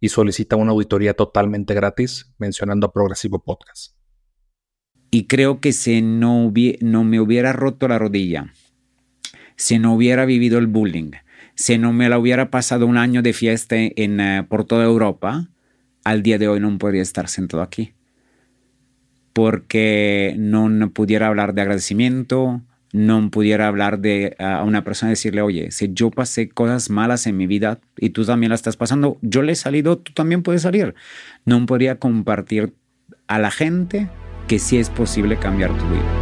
[0.00, 3.94] y solicita una auditoría totalmente gratis mencionando a Progresivo Podcast.
[5.10, 8.52] Y creo que si no, no me hubiera roto la rodilla,
[9.56, 11.10] si no hubiera vivido el bullying,
[11.54, 15.50] si no me la hubiera pasado un año de fiesta en, eh, por toda Europa,
[16.04, 17.92] al día de hoy no podría estar sentado aquí.
[19.32, 25.42] Porque no pudiera hablar de agradecimiento, no pudiera hablar de a una persona y decirle,
[25.42, 29.18] oye, si yo pasé cosas malas en mi vida y tú también las estás pasando,
[29.22, 30.94] yo le he salido, tú también puedes salir.
[31.44, 32.74] No podría compartir
[33.28, 34.08] a la gente
[34.48, 36.20] que sí es posible cambiar tu vida.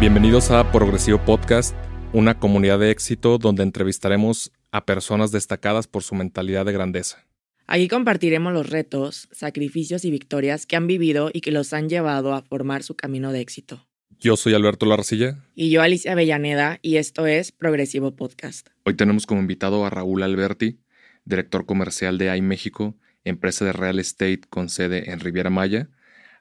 [0.00, 1.76] Bienvenidos a Progresivo Podcast,
[2.12, 7.24] una comunidad de éxito donde entrevistaremos a personas destacadas por su mentalidad de grandeza.
[7.66, 12.34] Aquí compartiremos los retos, sacrificios y victorias que han vivido y que los han llevado
[12.34, 13.86] a formar su camino de éxito.
[14.18, 15.44] Yo soy Alberto Larcilla.
[15.54, 18.68] Y yo Alicia Avellaneda, y esto es Progresivo Podcast.
[18.84, 20.80] Hoy tenemos como invitado a Raúl Alberti,
[21.24, 25.88] director comercial de iMéxico, empresa de real estate con sede en Riviera Maya,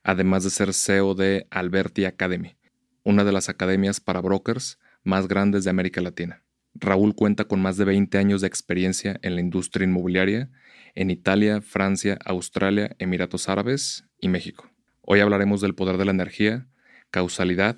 [0.04, 2.56] además de ser CEO de Alberti Academy,
[3.04, 6.44] una de las academias para brokers más grandes de América Latina.
[6.74, 10.50] Raúl cuenta con más de 20 años de experiencia en la industria inmobiliaria
[10.96, 14.70] en Italia, Francia, Australia, Emiratos Árabes y México.
[15.02, 16.68] Hoy hablaremos del poder de la energía,
[17.10, 17.78] causalidad,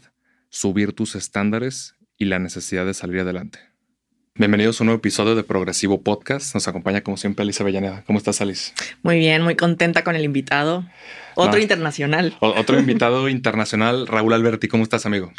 [0.49, 3.72] subir tus estándares y la necesidad de salir adelante.
[4.35, 6.55] Bienvenidos a un nuevo episodio de Progresivo Podcast.
[6.55, 8.03] Nos acompaña como siempre Alicia Avellaneda.
[8.07, 8.73] ¿Cómo estás, Alice?
[9.03, 10.83] Muy bien, muy contenta con el invitado.
[11.35, 12.35] Otro internacional.
[12.39, 14.67] otro invitado internacional, Raúl Alberti.
[14.67, 15.31] ¿Cómo estás, amigo?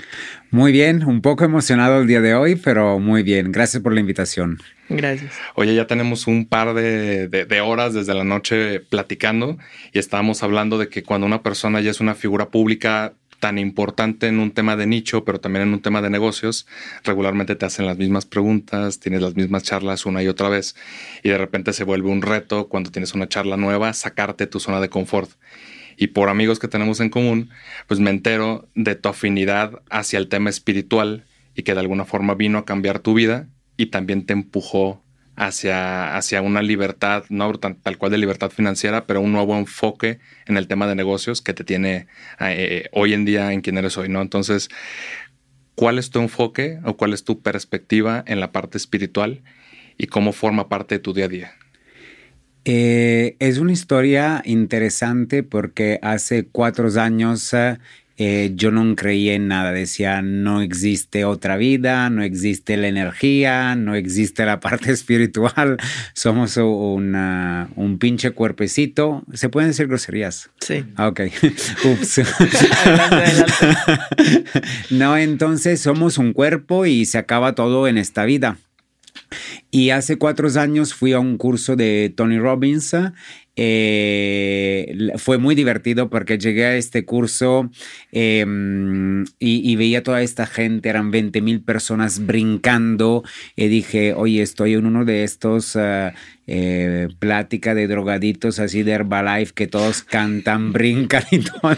[0.52, 3.50] Muy bien, un poco emocionado el día de hoy, pero muy bien.
[3.50, 4.58] Gracias por la invitación.
[4.88, 5.32] Gracias.
[5.56, 9.58] Oye, ya tenemos un par de, de, horas desde la noche platicando
[9.92, 14.26] y estábamos hablando de que cuando una persona ya es una figura pública tan importante
[14.26, 16.66] en un tema de nicho, pero también en un tema de negocios,
[17.02, 20.74] regularmente te hacen las mismas preguntas, tienes las mismas charlas una y otra vez,
[21.22, 24.80] y de repente se vuelve un reto cuando tienes una charla nueva, sacarte tu zona
[24.80, 25.30] de confort.
[25.98, 27.50] Y por amigos que tenemos en común,
[27.86, 32.34] pues me entero de tu afinidad hacia el tema espiritual y que de alguna forma
[32.34, 35.03] vino a cambiar tu vida y también te empujó
[35.36, 40.56] hacia, hacia una libertad, no tal, cual de libertad financiera, pero un nuevo enfoque en
[40.56, 42.06] el tema de negocios que te tiene
[42.40, 44.22] eh, hoy en día en quien eres hoy, ¿no?
[44.22, 44.68] Entonces,
[45.74, 49.42] ¿cuál es tu enfoque o cuál es tu perspectiva en la parte espiritual
[49.98, 51.52] y cómo forma parte de tu día a día?
[52.66, 57.78] Eh, es una historia interesante porque hace cuatro años eh,
[58.16, 63.74] eh, yo no creía en nada, decía, no existe otra vida, no existe la energía,
[63.74, 65.78] no existe la parte espiritual,
[66.12, 69.24] somos una, un pinche cuerpecito.
[69.32, 70.50] ¿Se pueden decir groserías?
[70.60, 70.84] Sí.
[70.96, 71.22] Ah, ok.
[71.84, 72.20] Ups.
[74.90, 78.58] no, entonces somos un cuerpo y se acaba todo en esta vida.
[79.70, 82.94] Y hace cuatro años fui a un curso de Tony Robbins
[83.56, 87.70] eh, fue muy divertido porque llegué a este curso
[88.10, 93.22] em, y, veía toda esta gente, eran 20 mil personas brincando
[93.54, 95.76] y dije, oye, estoy en uno de estos
[96.46, 101.76] eh, plática de drogaditos así de Herbalife que todos cantan, brincan y todo.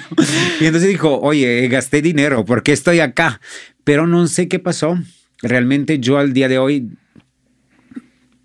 [0.60, 3.41] Y entonces dijo, oye, gasté dinero, ¿por qué estoy acá?
[3.84, 4.98] Pero no sé qué pasó.
[5.43, 6.88] Realmente yo al día de hoy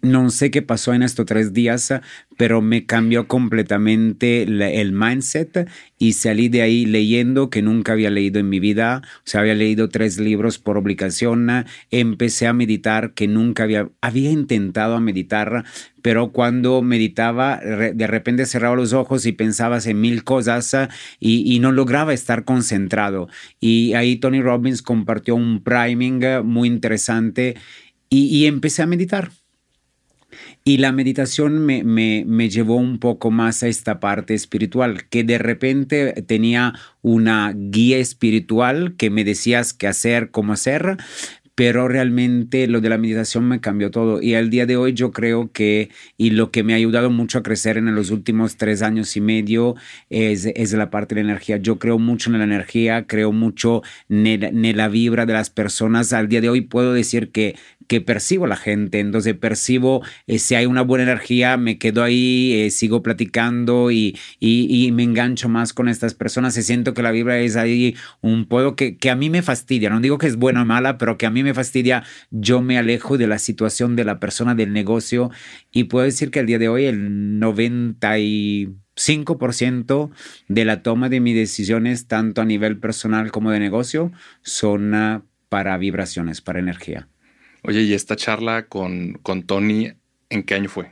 [0.02, 1.94] no sé qué pasó en estos tres días,
[2.38, 5.70] pero me cambió completamente el mindset
[6.00, 9.04] y salí de ahí leyendo que nunca había leído en mi vida.
[9.18, 11.66] O sea, había leído tres libros por obligación.
[11.92, 15.66] Empecé a meditar que nunca había, había intentado meditar,
[16.02, 20.76] pero cuando meditaba, de repente cerraba los ojos y pensaba en mil cosas
[21.20, 23.28] y, no lograba estar concentrado.
[23.60, 27.56] Y ahí Tony Robbins compartió un priming muy interesante
[28.10, 29.30] y empecé a meditar
[30.64, 35.24] y la meditación me, me, me, llevó un poco más a esta parte espiritual, que
[35.24, 40.98] de repente tenía una guía espiritual que me decías qué hacer, cómo hacer,
[41.62, 45.12] pero realmente lo de la meditación me cambió todo y al día de hoy yo
[45.12, 48.82] creo que y lo que me ha ayudado mucho a crecer en los últimos tres
[48.82, 49.76] años y medio
[50.10, 51.58] es, es la parte de la energía.
[51.58, 56.14] Yo creo mucho en la energía, creo mucho en, la vibra de las personas.
[56.14, 57.56] Al día de hoy puedo decir que
[57.92, 62.54] que percibo la gente, entonces percibo eh, si hay una buena energía, me quedo ahí,
[62.54, 67.12] eh, sigo platicando y, y, me engancho más con estas personas, y siento que la
[67.12, 70.38] vibra es ahí un poco que, que a mí me fastidia, no digo que es
[70.38, 73.96] buena o mala, pero que a mí me fastidia, yo me alejo de la situación
[73.96, 75.32] de la persona, del negocio
[75.72, 80.12] y puedo decir que al día de hoy el 95%
[80.48, 84.12] de la toma de mis decisiones, tanto a nivel personal como de negocio,
[84.42, 87.08] son para vibraciones, para energía.
[87.64, 89.92] Oye, ¿y esta charla con, con Tony,
[90.30, 90.92] en qué año fue?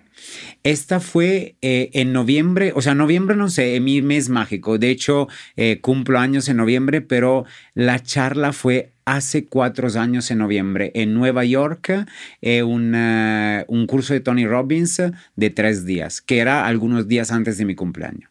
[0.63, 4.77] Esta fue eh, en noviembre, o sea, noviembre no sé, mi mes mágico.
[4.77, 7.45] De hecho, eh, cumplo años en noviembre, pero
[7.75, 12.06] la charla fue hace cuatro años en noviembre en Nueva York,
[12.42, 15.01] eh, un curso de Tony Robbins
[15.36, 18.30] de tres días, que era algunos días antes de mi cumpleaños.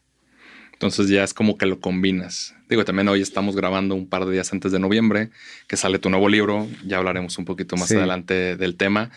[0.79, 2.55] Entonces ya es como que lo combinas.
[2.69, 5.29] Digo, también hoy estamos grabando un par de días antes de noviembre,
[5.67, 6.69] que sale tu nuevo libro.
[6.85, 9.11] Ya hablaremos un poquito más adelante del tema.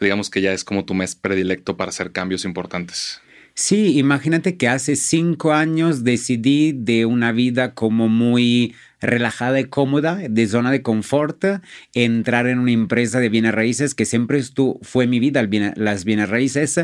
[0.00, 3.20] Digamos que ya es como tu mes predilecto para hacer cambios importantes.
[3.56, 10.16] Sí, imagínate que hace cinco años decidí de una vida como muy relajada y cómoda,
[10.16, 11.44] de zona de confort,
[11.94, 15.46] entrar en una empresa de bienes raíces que siempre estuvo, fue mi vida,
[15.76, 16.80] las bienes raíces,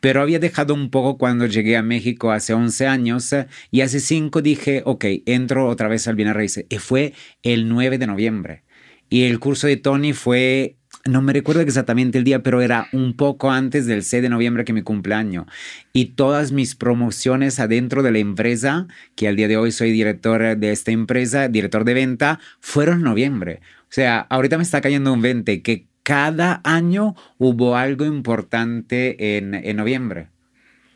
[0.00, 3.34] pero había dejado un poco cuando llegué a México hace 11 años
[3.70, 6.66] y hace 5 dije, ok, entro otra vez al bienes raíces.
[6.68, 8.62] Y fue el 9 de noviembre.
[9.08, 13.14] Y el curso de Tony fue no me recuerdo exactamente el día, pero era un
[13.14, 15.46] poco antes del 6 de noviembre que mi cumpleaños.
[15.92, 20.56] Y todas mis promociones adentro de la empresa, que al día de hoy soy director
[20.56, 23.60] de esta empresa, director de venta, fueron noviembre.
[23.82, 29.76] O sea, ahorita me está cayendo un 20, que cada año hubo algo importante en
[29.76, 30.28] noviembre.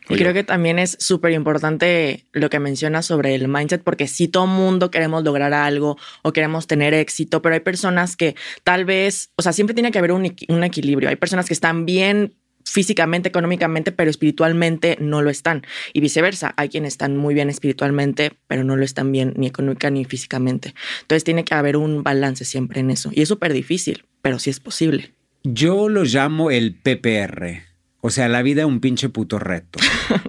[0.09, 4.27] Y creo que también es súper importante lo que mencionas sobre el mindset, porque si
[4.27, 9.31] todo mundo queremos lograr algo o queremos tener éxito, pero hay personas que tal vez,
[9.35, 11.09] o sea, siempre tiene que haber un, un equilibrio.
[11.09, 12.33] Hay personas que están bien
[12.65, 15.63] físicamente, económicamente, pero espiritualmente no lo están.
[15.93, 19.89] Y viceversa, hay quienes están muy bien espiritualmente, pero no lo están bien ni económica
[19.89, 20.73] ni físicamente.
[21.01, 23.11] Entonces tiene que haber un balance siempre en eso.
[23.13, 25.13] Y es súper difícil, pero sí es posible.
[25.43, 27.74] Yo lo llamo el PPR
[28.05, 29.79] o sea, la vida es un pinche puto reto.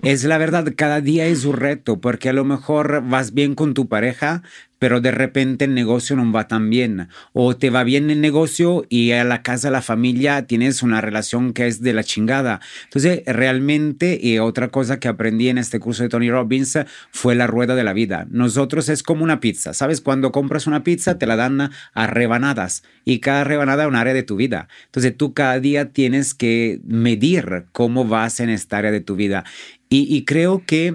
[0.03, 3.75] es la verdad, cada día es un reto, porque a lo mejor vas bien con
[3.75, 4.43] tu pareja,
[4.79, 7.09] pero de repente el negocio no va tan bien.
[7.33, 11.01] O te va bien el negocio y a la casa, a la familia, tienes una
[11.01, 12.61] relación que es de la chingada.
[12.85, 16.79] Entonces, realmente, y otra cosa que aprendí en este curso de Tony Robbins
[17.11, 18.27] fue la rueda de la vida.
[18.31, 19.73] Nosotros es como una pizza.
[19.73, 20.01] ¿Sabes?
[20.01, 24.15] Cuando compras una pizza, te la dan a rebanadas y cada rebanada es un área
[24.15, 24.69] de tu vida.
[24.87, 29.45] Entonces, tú cada día tienes que medir cómo vas en esta área de tu vida.
[29.89, 30.95] y, y creo que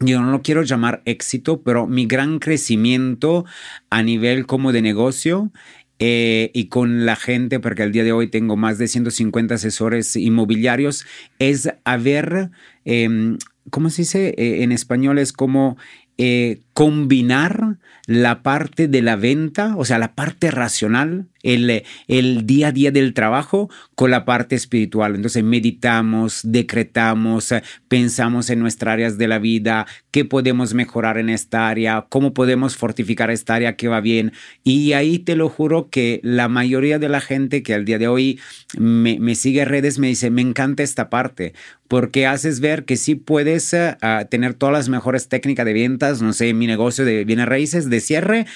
[0.00, 3.44] yo no lo quiero llamar éxito, pero mi gran crecimiento
[3.90, 5.50] a nivel como de negocio
[5.98, 10.14] eh, y con la gente, porque al día de hoy tengo más de 150 asesores
[10.16, 11.06] inmobiliarios,
[11.38, 12.50] es haber,
[12.84, 13.38] em,
[13.70, 14.34] ¿cómo se dice?
[14.36, 15.78] Eh, en español es como
[16.18, 22.68] eh, combinar la parte de la venta, o sea, la parte racional, el, el, día
[22.68, 25.14] a día del trabajo con la parte espiritual.
[25.14, 27.54] Entonces meditamos, decretamos,
[27.88, 32.76] pensamos en nuestras áreas de la vida, qué podemos mejorar en esta área, cómo podemos
[32.76, 34.32] fortificar esta área que va bien.
[34.62, 38.08] Y ahí te lo juro que la mayoría de la gente que al día de
[38.08, 38.38] hoy
[38.76, 41.54] me, me sigue en redes me dice, me encanta esta parte,
[41.88, 46.32] porque haces ver que sí puedes uh, tener todas las mejores técnicas de ventas, no
[46.32, 48.46] sé, negocio de bienes raíces, de cierre,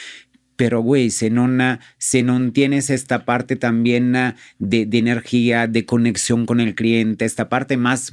[0.56, 4.12] pero güey, si no tienes esta parte también
[4.58, 8.12] de, de, energía, de conexión con el cliente, esta parte más,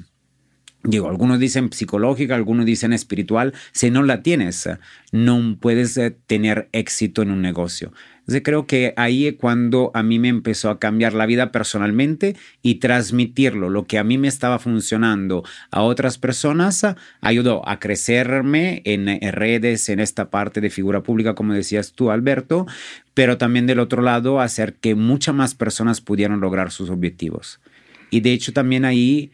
[0.88, 4.70] digo, algunos dicen psicológica, algunos dicen espiritual, si no la tienes,
[5.12, 7.92] no puedes eh, tener éxito en un negocio.
[8.20, 12.36] Entonces creo que ahí es cuando a mí me empezó a cambiar la vida personalmente
[12.62, 16.86] y transmitirlo, lo que a mí me estaba funcionando a otras personas,
[17.22, 22.66] ayudó a crecerme en, redes, en esta parte de figura pública, como decías tú, Alberto,
[23.14, 27.62] pero también del otro lado hacer que muchas más personas pudieran lograr sus objetivos.
[28.10, 29.32] Y de hecho también ahí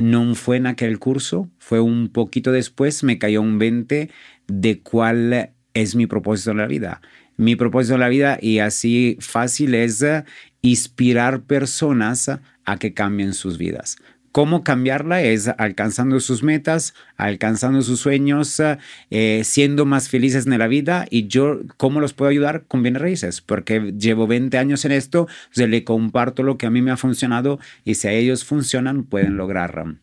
[0.00, 4.10] no fue en aquel curso, fue un poquito después, me cayó un 20
[4.48, 7.00] de cuál es mi propósito en la vida
[7.40, 10.24] mi propósito en la vida y así fácil es eh,
[10.60, 12.30] inspirar personas
[12.66, 13.96] a que cambien sus vidas.
[14.32, 15.22] ¿Cómo cambiarla?
[15.22, 18.62] Es alcanzando sus metas, alcanzando sus sueños,
[19.10, 21.06] eh, siendo más felices en la vida.
[21.10, 22.64] Y yo, ¿cómo los puedo ayudar?
[22.68, 26.70] Con bienes raíces, porque llevo 20 años en esto, se le comparto lo que a
[26.70, 29.96] mí me ha funcionado y si a ellos funcionan, pueden lograr um,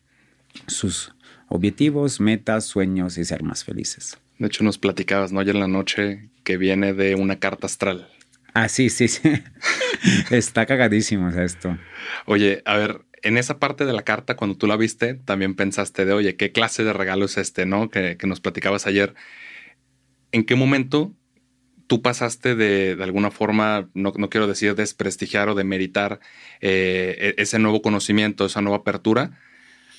[0.66, 1.14] sus
[1.48, 4.18] objetivos, metas, sueños y ser más felices.
[4.38, 5.40] De hecho, nos platicabas, ¿no?
[5.40, 8.08] Ayer en la noche que viene de una carta astral.
[8.54, 9.22] Ah, sí, sí, sí.
[10.30, 11.78] Está cagadísimo esto.
[12.26, 16.04] Oye, a ver, en esa parte de la carta, cuando tú la viste, también pensaste
[16.04, 17.90] de, oye, ¿qué clase de regalo es este, no?
[17.90, 19.14] Que, nos platicabas ayer.
[20.32, 21.14] ¿En qué momento
[21.86, 26.20] tú pasaste de, de alguna forma, no, no, quiero decir desprestigiar o demeritar
[26.60, 29.38] eh, e, ese nuevo conocimiento, esa nueva apertura,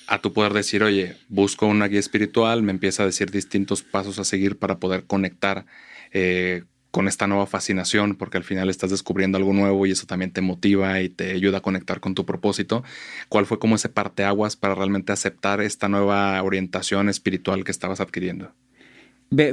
[0.06, 4.18] a tu poder decir, oye, busco una guía espiritual, me empieza a decir distintos pasos
[4.18, 5.66] a seguir para poder conectar
[6.12, 10.32] eh, con esta nueva fascinación, porque al final estás descubriendo algo nuevo y eso también
[10.32, 12.82] te motiva y te ayuda a conectar con tu propósito.
[13.28, 18.52] ¿Cuál fue como ese parteaguas para realmente aceptar esta nueva orientación espiritual que estabas adquiriendo?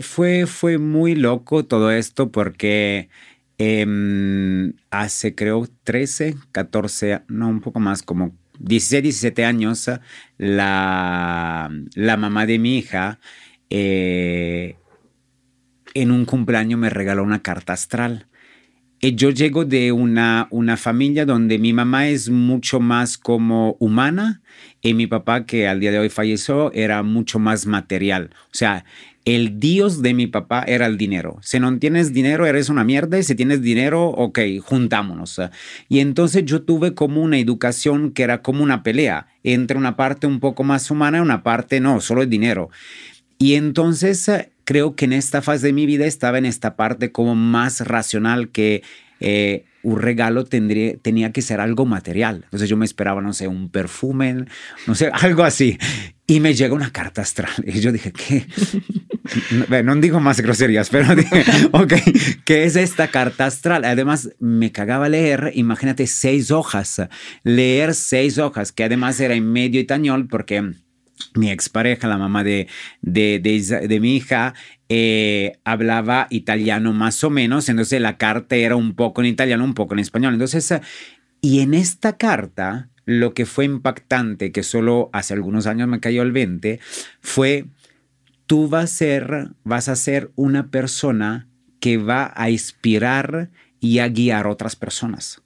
[0.02, 3.10] Fue, fue muy loco todo esto porque
[3.60, 9.88] em, hace creo 13, 14, no, un poco más, como 16, 17 años,
[10.40, 13.20] la, la mamá de mi hija
[13.70, 14.78] eh,
[16.02, 18.28] en un cumpleaños me regaló una carta astral.
[19.00, 24.42] Y yo llego de una, una familia donde mi mamá es mucho más como humana
[24.82, 28.32] y mi papá, que al día de hoy falleció, era mucho más material.
[28.46, 28.86] O sea,
[29.24, 31.38] el dios de mi papá era el dinero.
[31.42, 33.20] Si no tienes dinero, eres una mierda.
[33.20, 35.42] Y si tienes dinero, ok, juntámonos.
[35.90, 40.26] Y entonces yo tuve como una educación que era como una pelea entre una parte
[40.26, 42.70] un poco más humana y una parte no, solo el dinero.
[43.38, 44.32] Y entonces
[44.68, 48.50] creo que en esta fase de mi vida estaba en esta parte como más racional
[48.50, 48.84] que
[49.22, 52.42] eh, un regalo tendría, tenía que ser algo material.
[52.44, 54.44] Entonces yo me esperaba, no sé, un perfume,
[54.86, 55.78] no sé, algo así.
[56.28, 57.54] Y me llega una carta astral.
[57.66, 58.46] Y yo dije, ¿qué?
[59.84, 61.44] No, digo más groserías, pero dije,
[61.74, 61.94] ok,
[62.46, 63.84] ¿qué es esta carta astral?
[63.84, 67.02] Además, me cagaba leer, imagínate, seis hojas.
[67.44, 70.72] Leer seis hojas, que además era en medio itañol porque
[71.36, 72.68] mi expareja, la mamá de,
[73.02, 74.54] de, de, mi hija,
[74.90, 79.74] eh, hablaba italiano más o menos, entonces la carta era un poco en italiano, un
[79.74, 80.34] poco en español.
[80.34, 80.74] Entonces,
[81.42, 86.22] y en esta carta, lo que fue impactante, que solo hace algunos años me cayó
[86.22, 86.80] el 20,
[87.22, 87.66] fue,
[88.46, 91.48] tú vas a ser, vas a ser una persona
[91.80, 95.42] que va a inspirar y a guiar a otras personas.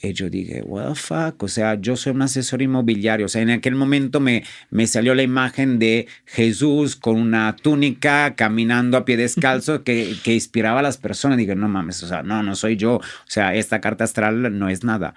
[0.00, 3.26] Y yo dije, well, fuck, o sea, yo soy un asesor inmobiliario.
[3.26, 8.36] O sea, en aquel momento me, me salió la imagen de Jesús con una túnica
[8.36, 11.36] caminando a pie descalzo que, que inspiraba a las personas.
[11.36, 12.96] Dije, no mames, o sea, no, no soy yo.
[12.96, 15.14] O sea, esta carta astral no es nada.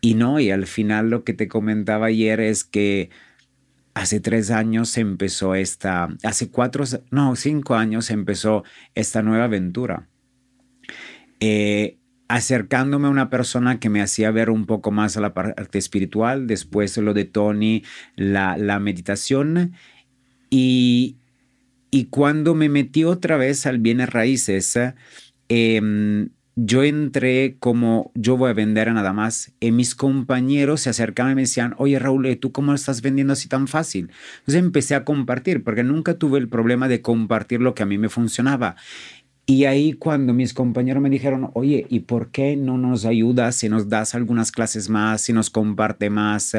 [0.00, 3.10] Y no, y al final lo que te comentaba ayer es que
[3.92, 10.08] hace tres años empezó esta, hace cuatro, no, cinco años empezó esta nueva aventura.
[11.40, 15.78] Eh, acercándome a una persona que me hacía ver un poco más a la parte
[15.78, 17.82] espiritual, después lo de Tony,
[18.16, 19.74] la, la meditación,
[20.50, 21.16] y,
[21.90, 24.78] y, cuando me metí otra vez al bienes raíces,
[25.48, 29.52] em, yo entré como yo voy a vender nada más.
[29.60, 33.46] Y mis compañeros se acercaban y me decían, oye Raúl, ¿tú cómo estás vendiendo así
[33.48, 34.10] tan fácil?
[34.38, 37.98] Entonces empecé a compartir, porque nunca tuve el problema de compartir lo que a mí
[37.98, 38.76] me funcionaba.
[39.46, 43.68] Y ahí cuando mis compañeros me dijeron, oye, ¿y por qué no nos ayudas si
[43.68, 46.56] nos das algunas clases más, si nos comparte más?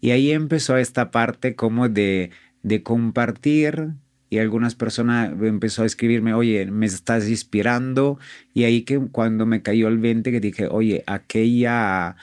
[0.00, 2.30] Y ahí empezó esta parte como de,
[2.62, 3.94] de compartir
[4.30, 8.20] y algunas personas empezó a escribirme, oye, me estás inspirando.
[8.54, 12.14] Y ahí que cuando me cayó el 20 que dije, oye, aquella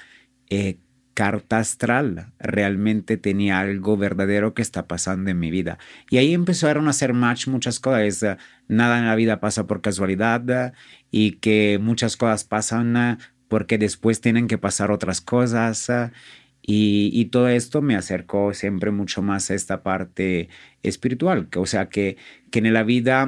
[0.49, 0.77] eh,
[1.17, 5.79] carta astral realmente tenía algo verdadero que está pasando en mi vida.
[6.11, 8.37] Y ahí empezaron a hacer match muchas cosas.
[8.67, 10.75] Nada en la vida pasa por casualidad
[11.09, 15.89] y que muchas cosas pasan porque después tienen que pasar otras cosas.
[16.61, 20.49] Y, y, todo esto me acercó siempre mucho más a esta parte
[20.83, 21.47] espiritual.
[21.55, 22.17] O sea, que,
[22.51, 23.27] que en la vida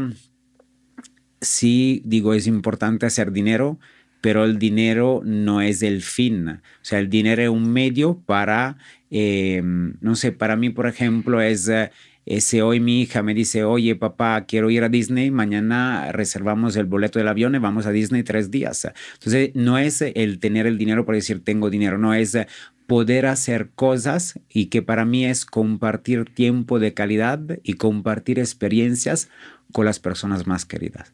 [1.41, 3.79] sí, digo, es importante hacer dinero,
[4.21, 6.47] pero el dinero no es el fin.
[6.49, 8.77] O sea, el dinero es un medio para,
[9.11, 11.71] eh, no sé, para mí, por ejemplo, es...
[12.25, 16.85] ese hoy mi hija me dice, oye papá, quiero ir a Disney, mañana reservamos el
[16.85, 18.88] boleto del avión y vamos a Disney tres días.
[19.13, 22.38] Entonces, no es el tener el dinero por decir tengo dinero, no es
[22.85, 29.29] poder hacer cosas y que para mí es compartir tiempo de calidad y compartir experiencias
[29.71, 31.13] con las personas más queridas.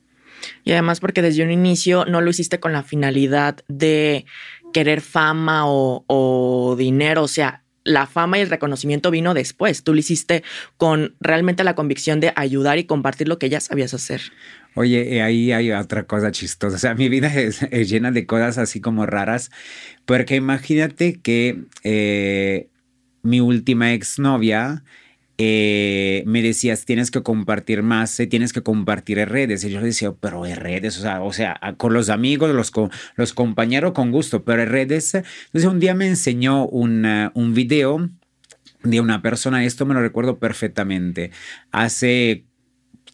[0.63, 4.25] Y además porque desde un inicio no lo hiciste con la finalidad de
[4.73, 9.83] querer fama o, dinero, o sea, la fama y el reconocimiento vino después.
[9.83, 10.43] Tú lo hiciste
[10.77, 14.21] con realmente la convicción de ayudar y compartir lo que ya sabías hacer.
[14.73, 16.75] Oye, ahí hay otra cosa chistosa.
[16.75, 19.51] O sea, mi vida es, llena de cosas así como raras,
[20.05, 22.67] porque imagínate que eh,
[23.21, 24.83] mi última exnovia
[25.37, 29.63] eh, me decías, tienes que compartir más, eh, tienes que compartir en redes.
[29.63, 32.71] Y yo le decía, pero en redes, o sea, o sea con los amigos, los,
[33.15, 35.13] los compañeros con gusto, pero en redes.
[35.15, 38.09] Entonces un día me enseñó un, un video
[38.83, 41.31] de una persona, esto me lo recuerdo perfectamente,
[41.71, 42.45] hace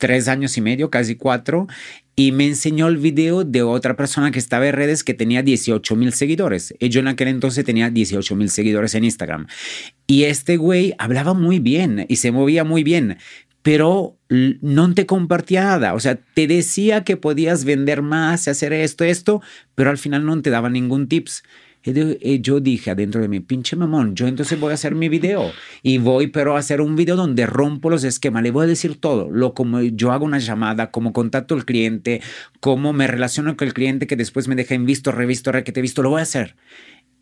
[0.01, 1.67] tres años y medio, casi cuatro,
[2.15, 5.95] y me enseñó el video de otra persona que estaba en redes que tenía 18
[5.95, 6.73] mil seguidores.
[6.79, 9.45] Y yo en aquel entonces tenía 18 mil seguidores en Instagram.
[10.07, 13.19] Y este güey hablaba muy bien y se movía muy bien,
[13.61, 15.93] pero no te compartía nada.
[15.93, 19.43] O sea, te decía que podías vender más, hacer esto, esto,
[19.75, 21.43] pero al final no te daba ningún tips.
[21.83, 25.51] Y yo dije adentro de mi pinche mamón, yo entonces voy a hacer mi video
[25.81, 28.99] y voy pero a hacer un video donde rompo los esquemas, le voy a decir
[28.99, 32.21] todo, lo como yo hago una llamada, cómo contacto al cliente,
[32.59, 35.71] cómo me relaciono con el cliente que después me deja en visto, revisto, re que
[35.71, 36.55] te he visto, lo voy a hacer.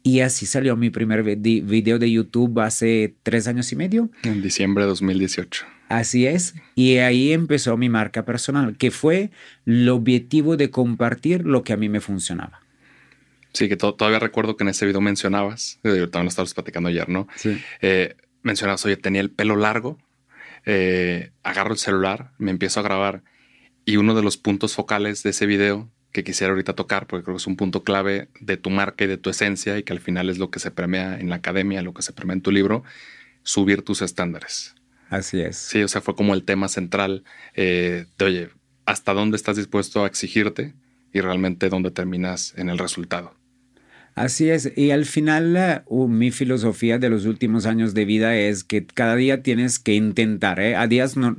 [0.03, 4.09] Y así salió mi primer video de YouTube hace tres años y medio.
[4.23, 5.65] En diciembre de 2018.
[5.89, 6.55] Así es.
[6.75, 9.31] Y ahí empezó mi marca personal, que fue
[9.65, 12.61] el objetivo de compartir lo que a mí me funcionaba.
[13.53, 17.09] Sí, que todavía recuerdo que en ese video mencionabas, eh, también lo estabas platicando ayer,
[17.09, 17.27] ¿no?
[17.35, 17.61] Sí.
[17.81, 19.97] Eh, mencionabas, oye, tenía el pelo largo,
[20.65, 23.23] eh, agarro el celular, me empiezo a grabar
[23.85, 27.35] y uno de los puntos focales de ese video que quisiera ahorita tocar, porque creo
[27.35, 29.99] que es un punto clave de tu marca y de tu esencia y que al
[29.99, 32.51] final es lo que se premia en la academia, lo que se premia en tu
[32.51, 32.83] libro,
[33.43, 34.75] subir tus estándares.
[35.09, 35.57] Así es.
[35.57, 37.23] Sí, o sea, fue como el tema central
[37.55, 38.49] de, oye,
[38.85, 40.73] ¿hasta dónde estás dispuesto a exigirte
[41.13, 43.38] y realmente dónde terminas en el resultado?
[44.19, 48.65] Así es, y al final uh, mi filosofía de los últimos años de vida es
[48.65, 50.75] que cada día tienes que intentar, ¿eh?
[50.75, 51.37] a días no,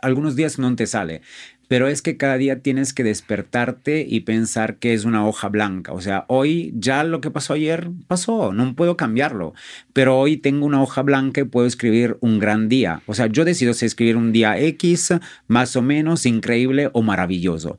[0.00, 1.20] algunos días no te sale,
[1.68, 5.92] pero es que cada día tienes que despertarte y pensar que es una hoja blanca.
[5.92, 9.52] O sea, hoy ya lo que pasó ayer pasó, no puedo cambiarlo,
[9.92, 13.02] pero hoy tengo una hoja blanca y puedo escribir un gran día.
[13.04, 15.14] O sea, yo decido si escribir un día X,
[15.48, 17.76] más o menos, increíble o maravilloso.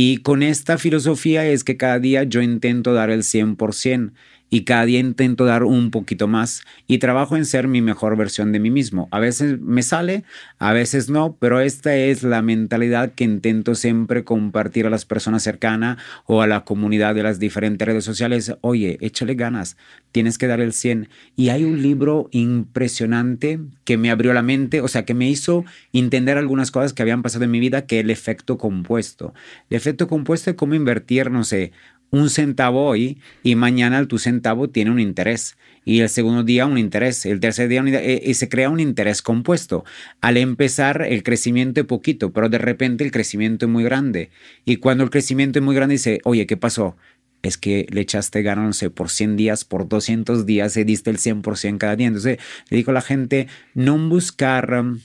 [0.00, 4.12] Y con esta filosofía es que cada día yo intento dar el 100%
[4.50, 8.52] y cada día intento dar un poquito más y trabajo en ser mi mejor versión
[8.52, 9.08] de mí mismo.
[9.10, 10.24] A veces me sale,
[10.58, 15.42] a veces no, pero esta es la mentalidad que intento siempre compartir a las personas
[15.42, 18.54] cercanas o a la comunidad de las diferentes redes sociales.
[18.60, 19.76] Oye, échale ganas,
[20.12, 21.08] tienes que dar el 100.
[21.36, 25.64] Y hay un libro impresionante que me abrió la mente, o sea, que me hizo
[25.92, 29.34] entender algunas cosas que habían pasado en mi vida, que el efecto compuesto.
[29.70, 31.72] El efecto compuesto es cómo invertir, no sé,
[32.10, 35.56] un centavo hoy y mañana tu centavo tiene un interés
[35.88, 38.78] y el segundo día un interés, el tercer día un interés, y se crea un
[38.78, 39.86] interés compuesto.
[40.20, 44.28] Al empezar el crecimiento es poquito, pero de repente el crecimiento es muy grande.
[44.66, 46.98] Y cuando el crecimiento es muy grande dice, oye, ¿qué pasó?
[47.40, 51.08] Es que le echaste ganas, no sé, por 100 días, por 200 días, se diste
[51.08, 52.08] el 100% cada día.
[52.08, 55.00] Entonces le digo a la gente, no buscar um,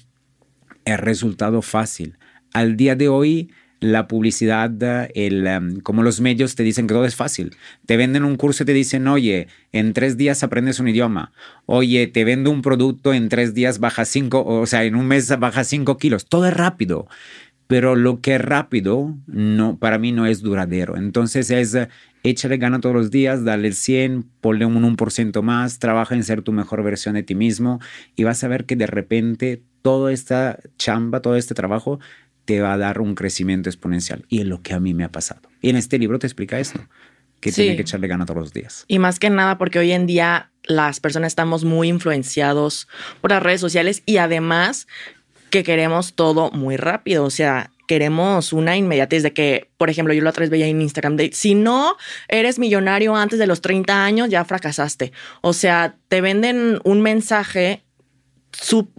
[0.83, 2.17] el resultado fácil.
[2.51, 3.51] Al día de hoy,
[3.83, 4.71] la publicidad,
[5.13, 7.55] el, em, como los medios te dicen que todo es fácil.
[7.85, 11.33] Te venden un curso y te dicen, oye, en tres días aprendes un idioma.
[11.65, 15.37] Oye, te vendo un producto, en tres días bajas cinco, o sea, en un mes
[15.37, 16.25] bajas cinco kilos.
[16.25, 17.07] Todo es rápido.
[17.67, 20.95] Pero lo que es rápido, no, para mí no es duradero.
[20.97, 21.75] Entonces es
[22.23, 26.41] échale gana todos los días, dale el 100, ponle un 1% más, trabaja en ser
[26.41, 27.79] tu mejor versión de ti mismo
[28.15, 31.99] y vas a ver que de repente toda esta chamba, todo este trabajo
[32.45, 34.25] te va a dar un crecimiento exponencial.
[34.29, 35.41] Y es lo que a mí me ha pasado.
[35.61, 36.79] Y en este libro te explica esto,
[37.39, 38.85] que tiene que echarle gana todos los días.
[38.87, 42.87] Y más que nada porque hoy en día las personas estamos muy influenciados
[43.21, 44.87] por las redes sociales y además
[45.49, 47.25] que queremos todo muy rápido.
[47.25, 50.81] O sea, queremos una inmediatez de que, por ejemplo, yo la otra vez veía en
[50.81, 51.95] Instagram de si no
[52.27, 55.11] eres millonario antes de los 30 años, ya fracasaste.
[55.41, 57.83] O sea, te venden un mensaje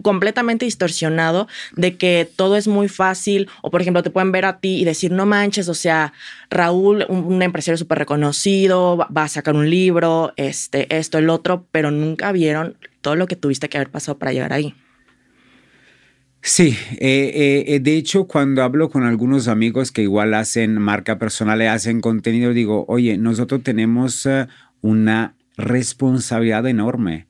[0.01, 4.59] completamente distorsionado de que todo es muy fácil o por ejemplo te pueden ver a
[4.59, 6.13] ti y decir no manches, o sea,
[6.49, 11.91] Raúl, un, empresario súper reconocido, va, a sacar un libro, este, esto, el otro, pero
[11.91, 14.73] nunca vieron todo lo que tuviste que haber pasado para llegar ahí.
[16.41, 21.59] Sí, eh, eh, de hecho cuando hablo con algunos amigos que igual hacen marca personal,
[21.61, 24.47] hacen contenido, digo, oye, nosotros tenemos eh,
[24.81, 27.27] una responsabilidad enorme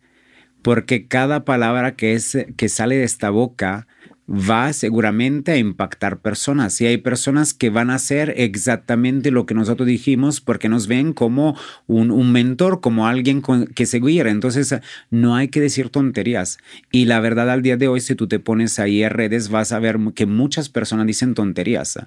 [0.65, 3.85] porque cada palabra que, es, que sale de esta boca
[4.27, 9.53] va seguramente a impactar personas y hay personas que van a hacer exactamente lo que
[9.53, 13.43] nosotros dijimos porque nos ven como un, mentor, como alguien
[13.75, 14.25] que seguir.
[14.25, 14.73] Entonces
[15.11, 16.57] no hay que decir tonterías.
[16.91, 19.71] Y la verdad al día de hoy, si tú te pones ahí en redes, vas
[19.71, 21.99] a ver que muchas personas dicen tonterías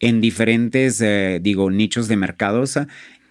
[0.00, 2.76] en diferentes, eh, digo, nichos de mercados.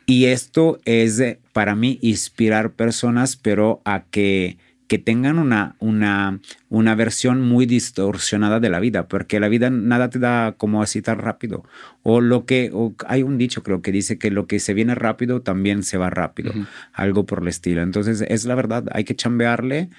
[0.05, 4.57] Y esto es para mí inspirar personas, pero a que
[4.89, 10.09] que tengan una, una, una versión muy distorsionada de la vida, porque la vida nada
[10.09, 11.63] te da como así tan rápido.
[12.01, 12.71] O lo que,
[13.07, 16.09] hay un dicho creo que dice que lo que se viene rápido también se va
[16.09, 16.51] rápido,
[16.91, 17.83] algo por el estilo.
[17.83, 19.89] Entonces es la verdad, hay que chambearle.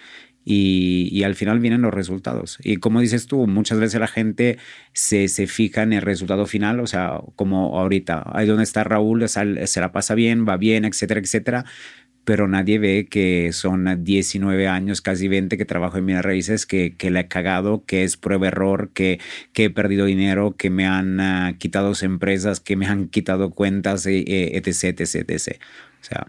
[0.43, 2.59] Y, y, al final vienen los resultados.
[2.65, 4.57] Y como dices tú, muchas veces la gente
[4.95, 9.29] se, se fija en el resultado final, o sea, como ahorita, ahí donde está Raúl,
[9.29, 11.67] se la pasa bien, va bien, etcétera, etcétera
[12.25, 16.95] pero nadie ve que son 19 años, casi 20 que trabajo en mis raíces, que,
[16.97, 19.21] que le he cagado, que es prueba error, que,
[19.53, 24.07] que he perdido dinero, que me han uh, quitado empresas, que me han quitado cuentas,
[24.07, 25.61] eh, etc, etc, etc.
[26.01, 26.27] O sea.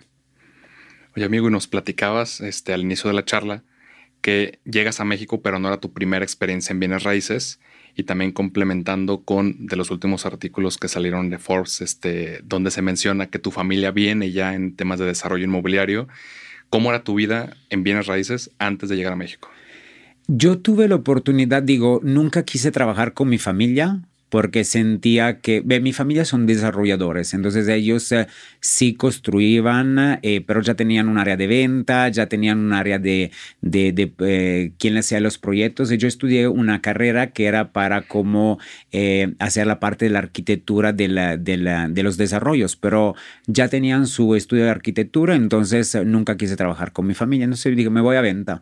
[1.16, 3.64] Oye, amigo, nos platicabas este, al inicio de la charla
[4.22, 7.60] que llegas a México, pero no era tu primera experiencia en bienes raíces
[7.96, 12.82] y también complementando con de los últimos artículos que salieron de Forbes, este, donde se
[12.82, 16.08] menciona que tu familia viene ya en temas de desarrollo inmobiliario.
[16.70, 19.50] ¿Cómo era tu vida en bienes raíces antes de llegar a México?
[20.28, 25.82] Yo tuve la oportunidad, digo, nunca quise trabajar con mi familia porque sentía que ve,
[25.82, 28.28] mi familia son desarrolladores, entonces ellos eh,
[28.62, 33.32] sí construían, eh, pero ya tenían un área de venta, ya tenían un área de,
[33.60, 35.92] de, de eh, quién hacía los proyectos.
[35.92, 38.58] Y yo estudié una carrera que era para cómo
[39.40, 43.16] hacer la parte de la arquitectura de, la, de, la, de los desarrollos, pero
[43.48, 47.90] ya tenían su estudio de arquitectura, entonces nunca quise trabajar con mi familia, entonces dije,
[47.90, 48.62] me voy a venta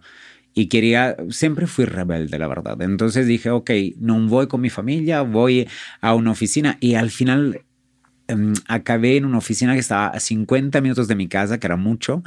[0.54, 2.82] y quería, siempre fui rebelde, la verdad.
[2.82, 5.68] Entonces dije, ok, no voy con mi familia, voy
[6.02, 7.62] a una oficina y al final
[8.30, 11.78] Em, acabé en una oficina que estaba a 50 minutos de mi casa, que era
[11.78, 12.22] mucho,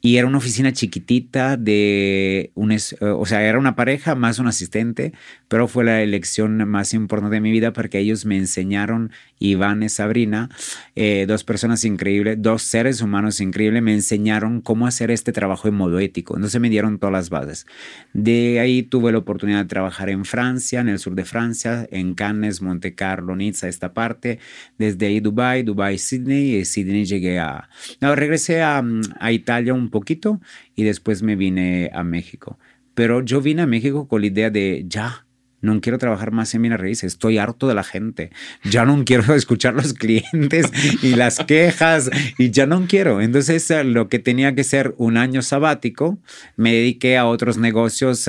[0.00, 4.46] y era una oficina chiquitita de un, eh, o sea, era una pareja más un
[4.46, 5.12] asistente,
[5.48, 9.12] pero fue la elección más importante de mi vida porque ellos me enseñaron,
[9.44, 10.50] Y Sabrina,
[10.94, 15.74] eh, dos personas increíbles, dos seres humanos increíbles, me enseñaron cómo hacer este trabajo en
[15.74, 16.36] modo ético.
[16.36, 17.66] Entonces me dieron todas las bases.
[18.12, 22.14] De ahí tuve la oportunidad de trabajar en Francia, en el sur de Francia, en
[22.14, 24.38] Cannes, Monte Carlo, Niza, esta parte.
[24.78, 27.68] Desde ahí Dubái Dubai, Sydney y Sydney llegué a...
[28.00, 28.80] No, regresé a,
[29.18, 30.40] a Italia un poquito
[30.76, 32.60] y después me vine a México.
[32.94, 35.26] Pero yo vine a México con la idea de ya,
[35.62, 38.30] no quiero trabajar más en Minas Raíces, estoy harto de la gente,
[38.64, 40.70] ya no quiero escuchar los clientes
[41.02, 43.22] y las quejas y ya no quiero.
[43.22, 46.18] Entonces, eh, lo que tenía que ser un año sabático,
[46.56, 48.28] me dediqué a otros negocios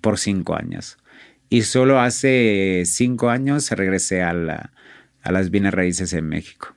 [0.00, 0.98] por cinco años.
[1.48, 4.32] Y solo hace cinco años regresé a
[5.24, 6.74] las bienes raíces en México.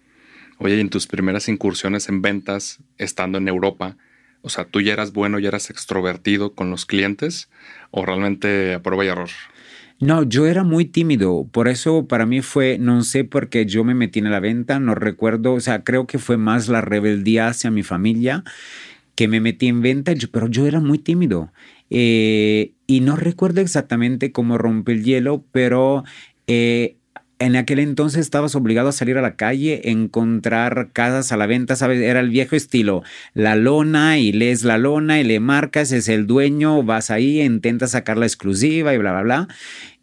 [0.58, 3.98] Oye, y en tus primeras incursiones en ventas, estando en Europa,
[4.42, 7.50] o sea, ¿tú ya eras bueno, ya eras extrovertido con los clientes
[7.92, 9.30] o realmente a prueba y error?
[10.00, 13.84] No, yo era muy tímido, por eso para mí fue, no sé por qué yo
[13.84, 17.48] me metí en la venta, no recuerdo, o sea, creo que fue más la rebeldía
[17.48, 18.46] hacia mi familia
[19.16, 21.52] que me metí en venta, pero yo era muy tímido.
[21.90, 26.06] Eh, y no recuerdo exactamente cómo rompe el hielo, pero
[26.48, 26.96] eh,
[27.40, 31.78] en aquel entonces estabas obligado a salir a la calle, encontrar casas a la venta,
[31.78, 32.02] ¿sabes?
[32.02, 36.28] Era el viejo estilo, la lona y lees la lona y le marcas, es el
[36.28, 39.48] dueño, vas ahí, intentas sacar la exclusiva y bla, bla, bla.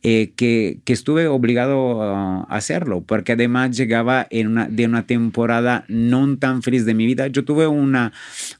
[0.08, 6.62] Eh, que, que, estuve obligado a hacerlo, porque además llegaba de una temporada no tan
[6.62, 7.26] feliz de mi vida.
[7.26, 8.12] Yo tuve una,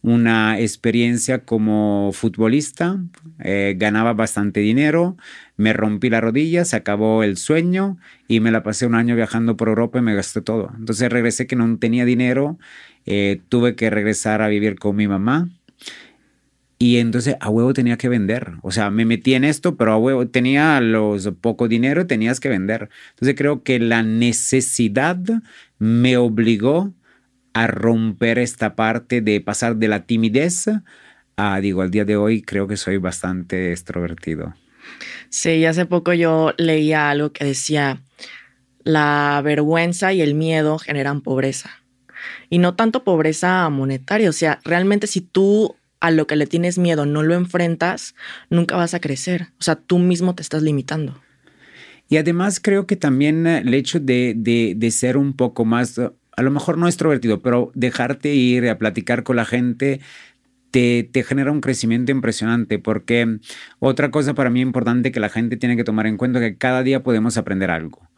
[0.03, 2.99] una experiencia como futbolista,
[3.39, 5.17] eh, ganaba bastante dinero,
[5.57, 9.57] me rompí la rodilla, se acabó el sueño y me la pasé un año viajando
[9.57, 10.73] por Europa y me gasté todo.
[10.77, 12.59] Entonces regresé que no tenía dinero,
[13.05, 15.49] eh, tuve que regresar a vivir con mi mamá
[16.79, 18.53] y entonces a huevo tenía que vender.
[18.63, 22.49] O sea, me metí en esto, pero a huevo tenía los poco dinero, tenías que
[22.49, 22.91] vender.
[23.11, 25.19] Entonces creo que la necesidad
[25.79, 26.93] me obligó
[27.55, 30.69] a romper esta parte de pasar de la timidez
[31.37, 34.55] a, digo, al día de hoy creo que soy bastante extrovertido.
[35.31, 38.03] Sí, hace poco yo leía algo que decía,
[38.85, 41.71] la vergüenza y el miedo generan pobreza.
[42.51, 46.79] Y no tanto pobreza monetaria, o sea, realmente si tú a lo que le tienes
[46.79, 48.15] miedo no lo enfrentas,
[48.51, 49.49] nunca vas a crecer.
[49.59, 51.21] O sea, tú mismo te estás limitando.
[52.09, 56.51] Y además creo que también el hecho de, de, ser un poco más, a lo
[56.51, 60.01] mejor no extrovertido, pero dejarte ir a platicar con la gente,
[60.71, 63.39] te, te, genera un crecimiento impresionante porque
[63.81, 66.59] otra cosa para mí importante que la gente tiene que tomar en cuenta es que
[66.59, 68.09] cada día podemos aprender algo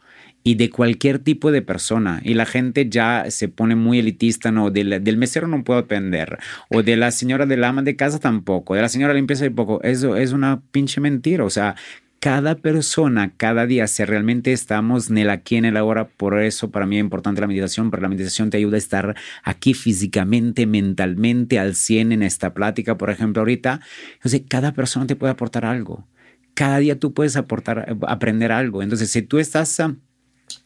[0.43, 2.21] y de cualquier tipo de persona.
[2.23, 6.37] Y la gente ya se pone muy elitista, no, del, del mesero no puedo aprender,
[6.69, 9.81] o de la señora del ama de casa tampoco, de la señora limpieza tampoco.
[9.83, 11.43] Eso es una pinche mentira.
[11.43, 11.75] O sea,
[12.19, 16.69] cada persona, cada día, si realmente estamos en el aquí, en el ahora, por eso
[16.69, 20.65] para mí es importante la meditación, porque la meditación te ayuda a estar aquí físicamente,
[20.65, 23.79] mentalmente, al 100 en esta plática, por ejemplo, ahorita.
[24.15, 26.07] Entonces, cada persona te puede aportar algo.
[26.55, 28.83] Cada día tú puedes aportar, aprender algo.
[28.83, 29.95] Entonces, si tú estás ah,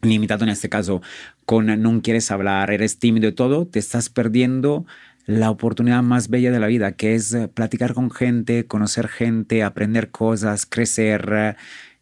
[0.02, 1.02] limitado en este caso
[1.46, 4.86] con no quieres hablar, eres tímido y todo, te estás perdiendo
[5.26, 9.64] la oportunidad más bella de la vida, que es eh, platicar con gente, conocer gente,
[9.64, 11.58] aprender cosas, crecer.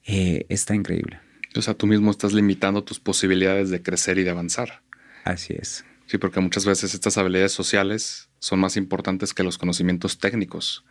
[0.05, 1.19] Eh, está increíble.
[1.55, 4.81] O sea, tú mismo estás limitando tus posibilidades de crecer y de avanzar.
[5.23, 5.85] Así es.
[6.07, 10.83] Sí, porque muchas veces estas habilidades sociales son más importantes que los conocimientos técnicos.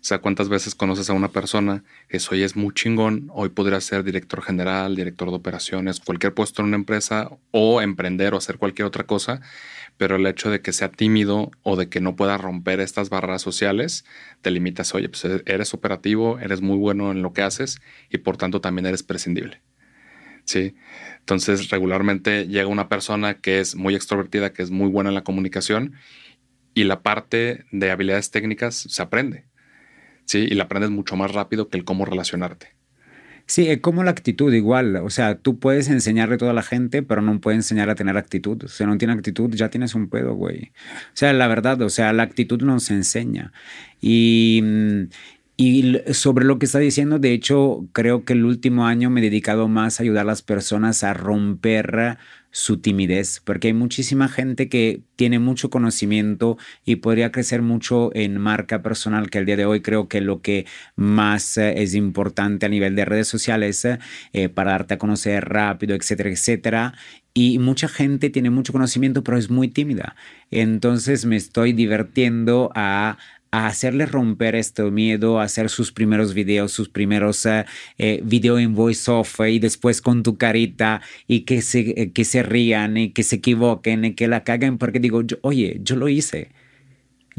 [0.00, 3.80] O sea, ¿cuántas veces conoces a una persona que hoy es muy chingón, hoy podría
[3.80, 8.58] ser director general, director de operaciones, cualquier puesto en una empresa o emprender o hacer
[8.58, 9.40] cualquier otra cosa,
[9.96, 13.42] pero el hecho de que sea tímido o de que no pueda romper estas barreras
[13.42, 14.04] sociales,
[14.40, 18.36] te limitas, oye, pues eres operativo, eres muy bueno en lo que haces y por
[18.36, 19.62] tanto también eres prescindible.
[20.44, 20.76] ¿Sí?
[21.18, 25.24] Entonces, regularmente llega una persona que es muy extrovertida, que es muy buena en la
[25.24, 25.94] comunicación
[26.72, 29.48] y la parte de habilidades técnicas se aprende.
[30.28, 30.46] ¿Sí?
[30.48, 32.74] Y la aprendes mucho más rápido que el cómo relacionarte.
[33.46, 34.96] Sí, es como la actitud igual.
[34.96, 38.18] O sea, tú puedes enseñarle a toda la gente, pero no puedes enseñar a tener
[38.18, 38.62] actitud.
[38.68, 40.64] Si no tiene actitud, ya tienes un pedo, güey.
[40.66, 43.54] O sea, la verdad, o sea, la actitud nos enseña.
[44.02, 44.62] Y,
[45.56, 49.24] y sobre lo que está diciendo, de hecho, creo que el último año me he
[49.24, 52.18] dedicado más a ayudar a las personas a romper
[52.50, 58.38] su timidez, porque hay muchísima gente que tiene mucho conocimiento y podría crecer mucho en
[58.38, 62.66] marca personal, que el día de hoy creo que lo que más eh, es importante
[62.66, 63.86] a nivel de redes sociales
[64.32, 66.94] eh, para darte a conocer rápido, etcétera, etcétera.
[67.34, 70.16] Y mucha gente tiene mucho conocimiento, pero es muy tímida.
[70.50, 73.18] Entonces me estoy divirtiendo a
[73.50, 77.64] a hacerle romper este miedo, a hacer sus primeros videos, sus primeros uh,
[77.96, 82.24] eh, videos en voice off y después con tu carita y que se, eh, que
[82.24, 86.08] se rían y que se equivoquen y que la caguen porque digo, oye, yo lo
[86.08, 86.50] hice.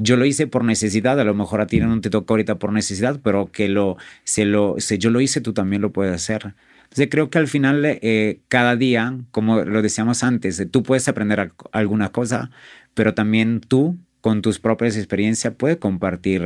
[0.01, 2.71] Yo lo hice por necesidad, a lo mejor a ti no te tocó ahorita por
[2.71, 6.53] necesidad, pero que lo, se lo, si yo lo hice, tú también lo puedes hacer.
[6.83, 11.51] Entonces creo que al final, eh, cada día, como lo decíamos antes, tú puedes aprender
[11.73, 12.49] alguna cosa,
[12.93, 16.43] pero también tú con tus propias experiencias puede compartir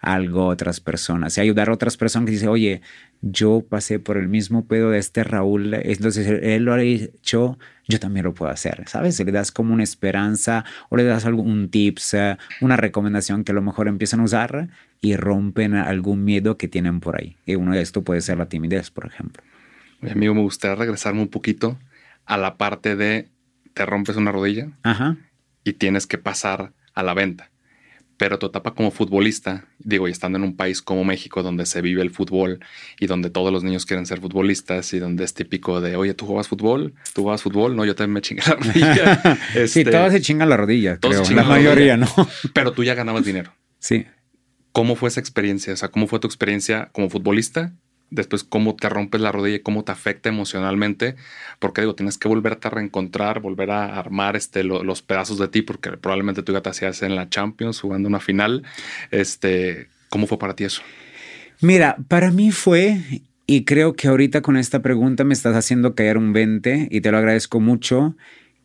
[0.00, 2.82] algo a otras personas y ayudar a otras personas que dicen, oye,
[3.22, 7.58] yo pasé por el mismo pedo de este Raúl, entonces él lo ha hecho,
[7.88, 9.18] yo también lo puedo hacer, ¿sabes?
[9.18, 13.54] Le das como una esperanza o le das algún tips, ah, una recomendación que a
[13.54, 14.68] lo mejor empiezan a usar
[15.00, 17.36] y rompen algún miedo que tienen por ahí.
[17.46, 19.42] Y uno de esto puede ser la timidez, por ejemplo.
[20.00, 21.78] Mi amigo, me gustaría regresarme un poquito
[22.24, 23.28] a la parte de
[23.74, 24.68] te rompes una rodilla
[25.64, 27.52] y tienes que pasar a la venta.
[28.16, 31.82] Pero tu etapa como futbolista, digo, y estando en un país como México donde se
[31.82, 32.60] vive el fútbol
[32.98, 36.24] y donde todos los niños quieren ser futbolistas y donde es típico de, oye, ¿tú
[36.24, 36.94] juegas fútbol?
[37.12, 37.76] ¿Tú juegas fútbol?
[37.76, 39.38] No, yo también me chingué la rodilla.
[39.52, 41.22] sí, este, todos se chingan la rodilla, creo.
[41.34, 42.08] La mayoría, ¿no?
[42.54, 43.52] Pero tú ya ganabas dinero.
[43.78, 44.06] Sí.
[44.72, 45.74] ¿Cómo fue esa experiencia?
[45.74, 47.74] O sea, ¿cómo fue tu experiencia como futbolista
[48.10, 51.16] después cómo te rompes la rodilla y cómo te afecta emocionalmente,
[51.58, 55.62] porque digo, tienes que volverte a reencontrar, volver a armar este, los pedazos de ti,
[55.62, 58.62] porque probablemente tú ya te hacías en la Champions jugando una final.
[59.10, 60.82] Este, ¿Cómo fue para ti eso?
[61.60, 66.18] Mira, para mí fue, y creo que ahorita con esta pregunta me estás haciendo caer
[66.18, 68.16] un 20 y te lo agradezco mucho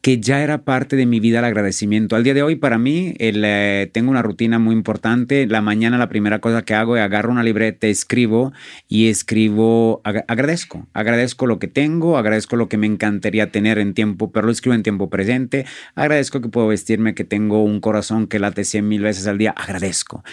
[0.02, 2.16] que ya era parte de mi vida el agradecimiento.
[2.16, 5.46] Al día de hoy, para mí, eh, tengo una rutina muy importante.
[5.46, 8.52] La mañana la primera cosa que hago es agarro una libreta, escribo
[8.88, 10.88] y escribo, agradezco.
[10.94, 14.74] Agradezco lo que tengo, agradezco lo que me encantaría tener en tiempo, pero lo escribo
[14.74, 15.66] en tiempo presente.
[15.94, 19.52] Agradezco que puedo vestirme, que tengo un corazón que late 100 mil veces al día.
[19.56, 20.24] Agradezco.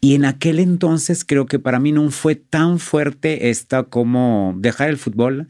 [0.00, 4.88] Y en aquel entonces creo que para mí no fue tan fuerte esta como dejar
[4.88, 5.48] el fútbol,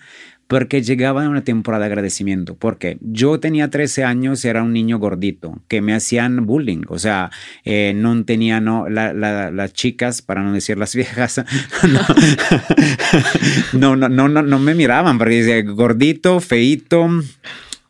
[0.50, 5.62] porque llegaba una temporada de agradecimiento, porque yo tenía 13 años, era un niño gordito,
[5.68, 7.30] que me hacían bullying, o sea,
[7.64, 11.44] eh, no tenía, no, las chicas, para no decir las viejas,
[13.72, 17.08] no, no, no, no, no me miraban, porque decía gordito, feito,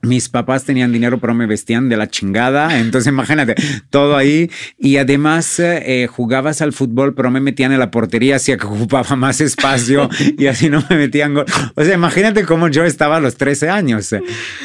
[0.02, 2.78] mis papás tenían dinero, pero me vestían de la chingada.
[2.78, 3.54] Entonces, imagínate,
[3.90, 4.50] todo ahí.
[4.78, 9.16] Y además eh, jugabas al fútbol, pero me metían en la portería, hacía que ocupaba
[9.16, 10.08] más espacio
[10.38, 11.46] y así no me metían gol.
[11.74, 14.14] O sea, imagínate cómo yo estaba a los 13 años.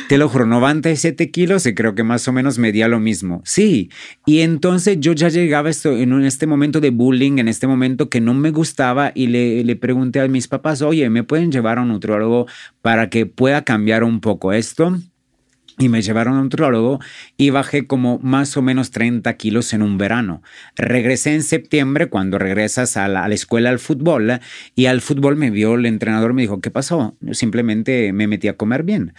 [0.07, 3.41] Te lo juro, 97 kilos y creo que más o menos medía lo mismo.
[3.45, 3.89] Sí.
[4.25, 8.21] Y entonces yo ya llegaba esto, en este momento de bullying, en este momento que
[8.21, 11.89] no me gustaba y le, pregunté a mis papás, oye, ¿me pueden llevar a un
[11.89, 12.47] nutriólogo
[12.81, 14.97] para que pueda cambiar un poco esto?
[15.77, 16.99] Y me llevaron a un nutriólogo
[17.37, 20.41] y bajé como más o menos 30 kilos en un verano.
[20.75, 24.39] Regresé en septiembre cuando regresas a la, escuela al fútbol
[24.75, 27.17] y al fútbol me vio el entrenador, me dijo, ¿qué pasó?
[27.31, 29.13] Simplemente me metí a comer bien.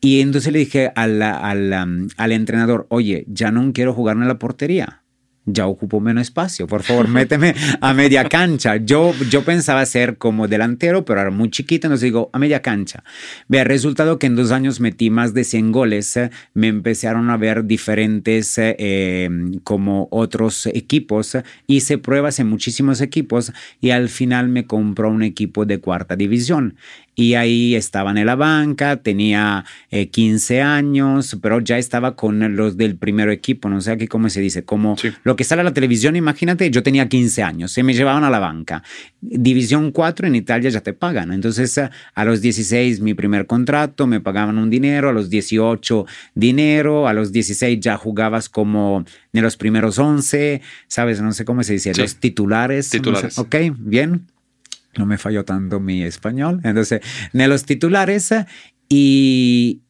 [0.00, 4.38] Y entonces le dije al, al, al entrenador, oye, ya no quiero jugar en la
[4.38, 4.99] portería
[5.52, 8.76] ya ocupo menos espacio, por favor, méteme a media cancha.
[8.76, 13.02] Yo, yo pensaba ser como delantero, pero era muy chiquito, entonces digo, a media cancha.
[13.48, 16.18] Ve, resultado que en dos años metí más de 100 goles,
[16.54, 19.28] me empezaron a ver diferentes eh,
[19.64, 21.36] como otros equipos,
[21.66, 26.76] hice pruebas en muchísimos equipos y al final me compró un equipo de cuarta división
[27.20, 32.78] y ahí estaba en la banca, tenía 15 eh, años, pero ya estaba con los
[32.78, 35.74] del primer equipo, no sé aquí cómo se dice, como lo que sale a la
[35.74, 38.82] televisión, imagínate, yo tenía 15 años, se me llevaban a la banca.
[39.20, 44.20] División 4 en Italia ya te pagan, entonces a los 16 mi primer contrato, me
[44.20, 49.04] pagaban un dinero, a los 18 dinero, a los 16 ya jugabas como
[49.34, 51.20] en los primeros 11, ¿sabes?
[51.20, 52.88] No sé cómo se dice, los titulares.
[52.88, 53.38] Titulares.
[53.38, 54.22] ok, bien
[54.96, 56.60] no me falló tanto mi español.
[56.64, 57.00] Entonces,
[57.32, 58.34] en los titulares
[58.88, 59.80] y...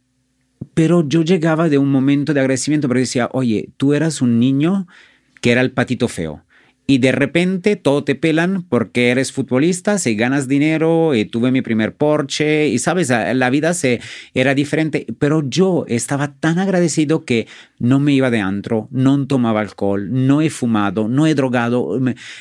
[0.75, 4.87] Pero yo llegaba de un momento de agradecimiento, pero decía, oye, tú eras un niño
[5.41, 6.45] que era el patito feo.
[6.91, 11.63] Y de repente todo te pelan porque eres futbolista, si ganas dinero, y tuve mi
[11.63, 14.01] primer Porsche, y sabes, la vida se,
[14.35, 15.07] era diferente.
[15.21, 17.47] Pero yo estaba tan agradecido que
[17.79, 21.97] no me iba de antro, no tomaba alcohol, no he fumado, no he drogado,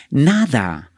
[0.09, 0.88] nada.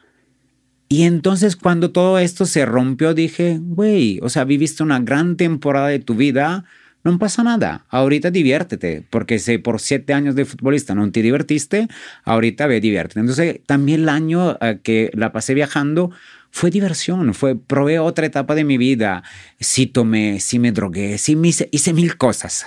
[0.91, 5.87] Y entonces cuando todo esto se rompió, dije, güey, o sea, viviste una gran temporada
[5.87, 6.65] de tu vida,
[7.05, 11.87] no pasa nada, ahorita diviértete, porque si por siete años de futbolista no te divertiste,
[12.25, 13.21] ahorita ve, diviértete.
[13.21, 16.11] Entonces también el año eh, que la pasé viajando
[16.49, 19.23] fue diversión, fue, probé otra etapa de mi vida,
[19.61, 22.65] sí tomé, sí me drogué, sí me hice, hice mil cosas.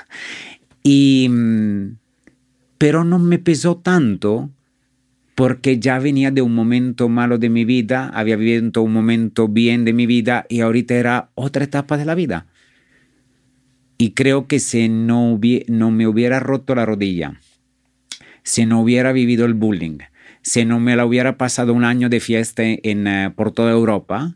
[0.82, 1.98] Y, mm,
[2.78, 4.48] pero no me pesó tanto
[5.34, 9.84] porque ya venía de un momento malo de mi vida, había vivido un momento bien
[9.84, 12.46] de mi vida y ahorita era otra etapa de la vida.
[13.98, 17.40] Y creo que si no, me hubiera roto la rodilla,
[18.42, 19.98] si no hubiera vivido el bullying,
[20.42, 24.34] si no me la hubiera pasado un año de fiesta en, eh, por toda Europa,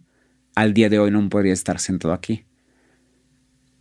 [0.55, 2.45] al día de hoy no podría estar sentado aquí.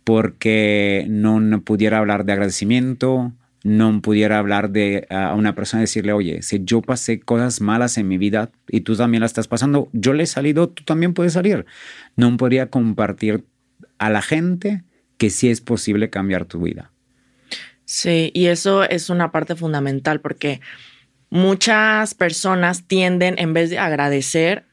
[0.04, 3.32] Porque no pudiera hablar de agradecimiento,
[3.64, 7.98] no pudiera hablar de a una persona y decirle, oye, si yo pasé cosas malas
[7.98, 11.14] en mi vida y tú también las estás pasando, yo le he salido, tú también
[11.14, 11.66] puedes salir.
[12.16, 13.44] No podría compartir
[13.98, 14.84] a la gente
[15.16, 16.92] que sí es posible cambiar tu vida.
[17.84, 20.60] Sí, y eso es una parte fundamental porque
[21.30, 24.67] muchas personas tienden, en vez de agradecer,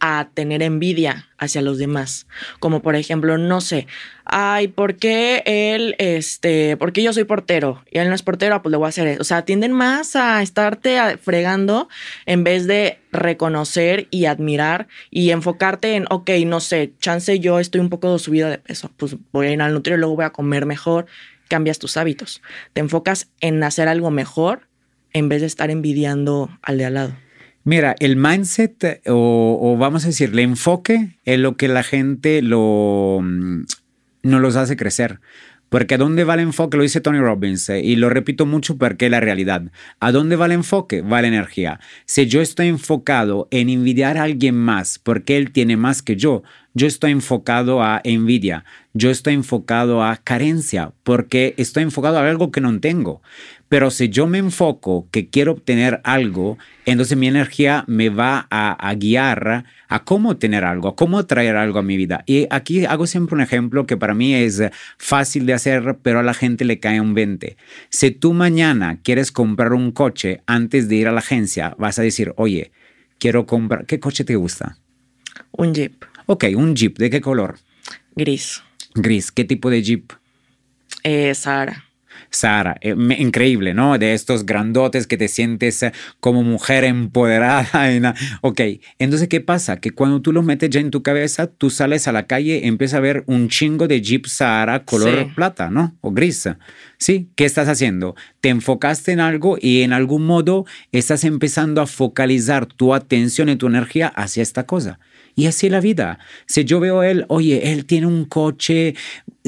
[0.00, 2.26] a tener envidia hacia los demás.
[2.58, 3.86] Como por ejemplo, no sé,
[4.24, 8.54] ay, ¿por qué él, este, por qué yo soy portero y él no es portero?
[8.54, 9.20] Ah, pues le voy a hacer eso.
[9.20, 11.88] O sea, tienden más a estarte fregando
[12.26, 17.80] en vez de reconocer y admirar y enfocarte en, ok, no sé, chance yo estoy
[17.80, 21.06] un poco subida de peso, pues voy a ir al nutriólogo, voy a comer mejor,
[21.48, 22.42] cambias tus hábitos.
[22.72, 24.68] Te enfocas en hacer algo mejor
[25.12, 27.29] en vez de estar envidiando al de al lado.
[27.64, 33.20] Mira, el mindset o, vamos a decir, el enfoque es lo que la gente lo,
[33.22, 33.64] mm,
[34.22, 35.20] no los hace crecer.
[35.70, 36.76] Porque ¿a dónde va el enfoque?
[36.76, 39.62] Lo dice Tony Robbins eh, y lo repito mucho porque es la realidad.
[40.00, 41.00] ¿A dónde va el enfoque?
[41.00, 41.78] Va la energía.
[42.06, 46.42] Si yo estoy enfocado en envidiar a alguien más porque él tiene más que yo,
[46.74, 48.64] yo estoy enfocado a envidia.
[48.94, 53.22] Yo estoy enfocado a carencia porque estoy enfocado a algo que no tengo.
[53.70, 58.94] Pero si yo me enfoco que quiero obtener algo, entonces mi energía me va a,
[58.94, 62.24] guiar a cómo tener algo, a cómo traer algo a mi vida.
[62.26, 64.60] Y aquí hago siempre un ejemplo que para mí es
[64.98, 67.56] fácil de hacer, pero a la gente le cae un 20.
[67.90, 72.02] Si tú mañana quieres comprar un coche antes de ir a la agencia, vas a
[72.02, 72.72] decir, oye,
[73.20, 74.78] quiero comprar, ¿qué coche te gusta?
[75.52, 75.94] Un Jeep.
[76.26, 76.98] Ok, un Jeep.
[76.98, 77.60] ¿De qué color?
[78.16, 78.64] Gris.
[78.96, 79.30] Gris.
[79.30, 80.12] ¿Qué tipo de Jeep?
[81.04, 81.84] Eh, Sahara.
[82.30, 83.98] Sara, eh, increíble, ¿no?
[83.98, 87.68] De estos grandotes que te sientes eh, como mujer empoderada.
[87.90, 88.06] En
[88.40, 88.60] ok,
[88.98, 89.78] entonces, ¿qué pasa?
[89.80, 92.98] Que cuando tú los metes ya en tu cabeza, tú sales a la calle, empiezas
[92.98, 95.96] a ver un chingo de Jeep Sahara color plata, ¿no?
[96.00, 96.48] O gris.
[96.98, 97.30] ¿Sí?
[97.34, 98.14] ¿Qué estás haciendo?
[98.40, 103.56] Te enfocaste en algo y en algún modo estás empezando a focalizar tu atención y
[103.56, 104.98] tu energía hacia esta cosa.
[105.40, 106.18] Y así es la vida.
[106.44, 108.94] Si yo veo a él, oye, él tiene un coche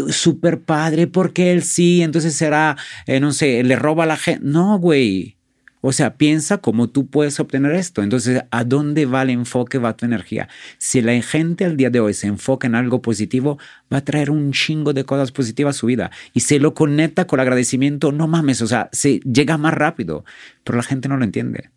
[0.08, 4.40] súper padre, porque él sí, entonces será, eh, no sé, le roba a la gente.
[4.42, 5.36] No, güey.
[5.82, 8.02] O sea, piensa cómo tú puedes obtener esto.
[8.02, 10.48] Entonces, ¿a dónde va el enfoque, va tu energía?
[10.78, 13.58] Si la gente al día de hoy se enfoca en algo positivo,
[13.92, 16.10] va a traer un chingo de cosas positivas a su vida.
[16.32, 20.24] Y se lo conecta con el agradecimiento, no mames, o sea, se llega más rápido.
[20.64, 21.68] Pero la gente no lo entiende.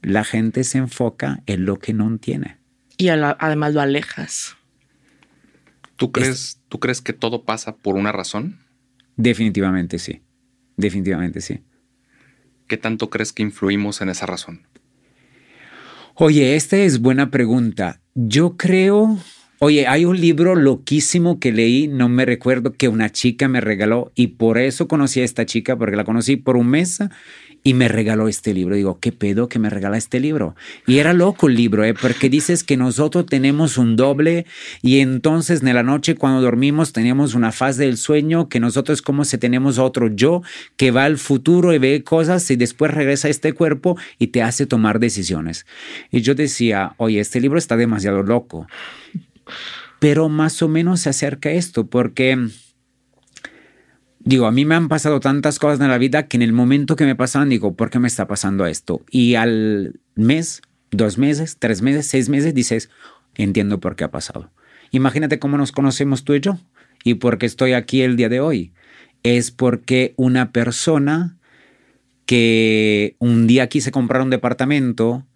[0.00, 2.59] La gente se enfoca en lo que no tiene.
[3.00, 4.56] Y además lo alejas.
[5.96, 8.58] ¿Tú crees, ¿Tú crees que todo pasa por una razón?
[9.16, 10.22] Definitivamente sí.
[10.76, 11.60] Definitivamente sí.
[12.66, 14.66] ¿Qué tanto crees que influimos en esa razón?
[16.14, 18.00] Oye, esta es buena pregunta.
[18.14, 19.18] Yo creo,
[19.58, 24.12] oye, hay un libro loquísimo que leí, no me recuerdo, que una chica me regaló
[24.14, 26.98] y por eso conocí a esta chica, porque la conocí por un mes
[27.62, 28.74] y me regaló este libro.
[28.74, 30.54] Digo, ¿qué pedo que me regala este libro?
[30.86, 31.94] Y era loco el libro, ¿eh?
[31.94, 34.46] porque dices que nosotros tenemos un doble
[34.82, 39.24] y entonces en la noche cuando dormimos tenemos una fase del sueño que nosotros como
[39.24, 40.42] si tenemos otro yo
[40.76, 44.42] que va al futuro y ve cosas y después regresa a este cuerpo y te
[44.42, 45.66] hace tomar decisiones.
[46.10, 48.66] Y yo decía, oye, este libro está demasiado loco.
[49.98, 52.48] Pero más o menos se acerca a esto porque
[54.20, 56.96] digo, a mí me han pasado tantas cosas en la vida que en el momento
[56.96, 59.02] que me pasan digo, ¿por qué me está pasando esto?
[59.10, 62.90] Y al mes, dos meses, tres meses, seis meses, dices,
[63.34, 64.50] entiendo por qué ha pasado.
[64.90, 66.58] Imagínate cómo nos conocemos tú y yo
[67.04, 68.72] y por qué estoy aquí el día de hoy.
[69.22, 71.36] Es porque una persona
[72.26, 75.26] que un día quise comprar un departamento,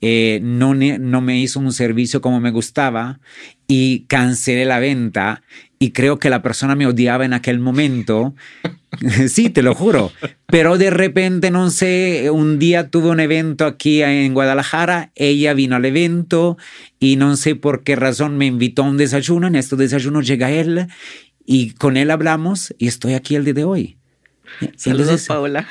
[0.00, 3.20] eh, no, no me hizo un servicio como me gustaba
[3.66, 5.42] y cancelé la venta
[5.78, 8.34] y creo que la persona me odiaba en aquel momento.
[9.28, 10.12] sí, te lo juro.
[10.46, 15.76] Pero de repente, no sé, un día tuve un evento aquí en Guadalajara, ella vino
[15.76, 16.56] al evento
[16.98, 19.46] y no sé por qué razón me invitó a un desayuno.
[19.46, 20.88] En este desayuno llega él
[21.46, 23.97] y con él hablamos y estoy aquí el día de hoy.
[24.76, 25.66] Saludos, Paula.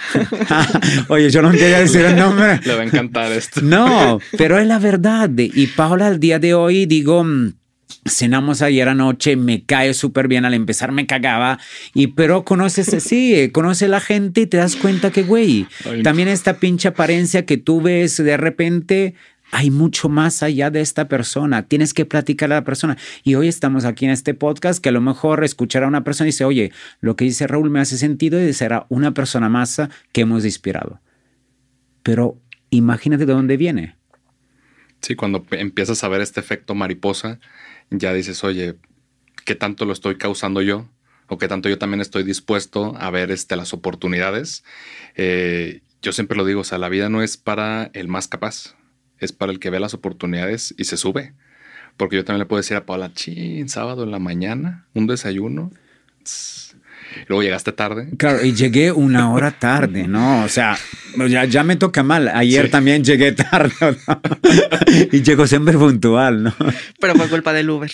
[1.08, 2.60] Oye, yo no quería decir el nombre.
[2.64, 3.62] Le va a encantar esto.
[3.62, 5.30] No, pero es la verdad.
[5.38, 7.54] Y Paula, al día de hoy, digo, mm,
[8.10, 11.60] cenamos ayer anoche, me cae súper bien, al empezar me cagaba,
[11.94, 15.68] y pero conoces, sí, conoce la gente y te das cuenta que, güey,
[16.04, 19.16] también esta pinche apariencia que tú ves de repente,
[19.52, 21.68] hay mucho más allá de esta persona.
[21.68, 22.98] Tienes que platicar a la persona.
[23.24, 26.28] Y hoy estamos aquí en este podcast que a lo mejor escuchar a una persona
[26.28, 29.82] y dice, oye, lo que dice Raúl me hace sentido y será una persona más
[30.12, 31.00] que hemos inspirado.
[32.04, 32.39] Pero
[32.70, 33.95] imagínate de dónde viene.
[35.02, 37.39] Sí, cuando empiezas a ver este efecto mariposa,
[37.89, 38.76] ya dices, oye,
[39.45, 40.89] ¿qué tanto lo estoy causando yo?
[41.28, 44.64] O qué tanto yo también estoy dispuesto a ver este, las oportunidades.
[45.16, 48.77] Eh, yo siempre lo digo, o sea, la vida no es para el más capaz,
[49.20, 51.34] es para el que ve las oportunidades y se sube.
[51.97, 55.72] Porque yo también le puedo decir a Paula, chin, sábado en la mañana, un desayuno.
[57.28, 58.09] Luego llegaste tarde.
[58.18, 60.43] Claro, y llegué una hora tarde, ¿no?
[60.43, 60.78] O sea,
[61.28, 62.28] ya, ya me toca mal.
[62.28, 63.74] Ayer también llegué tarde.
[65.11, 66.55] y llegó siempre puntual, ¿no?
[66.99, 67.91] Pero fue culpa del Uber.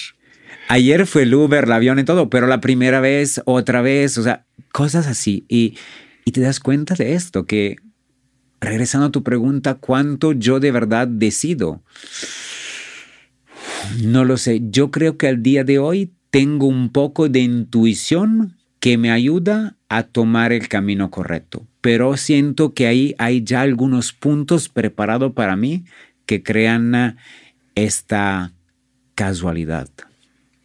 [0.67, 4.23] Ayer fue el Uber, el avión y todo, pero la primera vez, otra vez, o
[4.23, 5.45] sea, cosas así.
[5.47, 5.77] Y,
[6.25, 7.77] y te das cuenta de esto, que
[8.63, 11.83] regresando a tu pregunta, ¿cuánto yo de verdad decido?
[14.01, 14.61] No lo sé.
[14.69, 19.77] Yo creo que al día de hoy tengo un poco de intuición que me ayuda
[19.87, 21.67] a tomar el camino correcto.
[21.81, 25.85] Pero siento que ahí hay ya algunos puntos preparados para mí
[26.25, 27.17] que crean
[27.75, 28.53] esta
[29.15, 29.89] casualidad.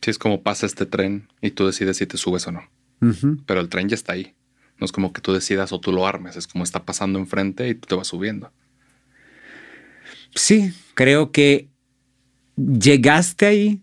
[0.01, 2.63] Sí, es como pasa este tren y tú decides si te subes o no.
[3.47, 4.35] Pero el tren ya está ahí.
[4.79, 7.69] No es como que tú decidas o tú lo armes, es como está pasando enfrente
[7.69, 8.53] y tú te vas subiendo.
[10.35, 11.69] Sí, creo que
[12.57, 13.83] llegaste ahí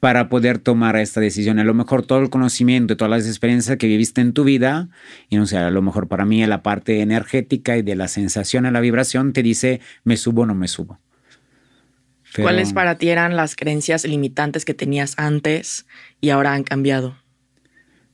[0.00, 1.58] para poder tomar esta decisión.
[1.58, 4.88] A lo mejor todo el conocimiento, todas las experiencias que viviste en tu vida,
[5.28, 8.66] y no sé, a lo mejor para mí la parte energética y de la sensación
[8.66, 10.98] a la vibración te dice, me subo o no me subo.
[12.36, 15.86] ¿Cuáles para ti eran las creencias limitantes que tenías antes
[16.20, 17.16] y ahora han cambiado?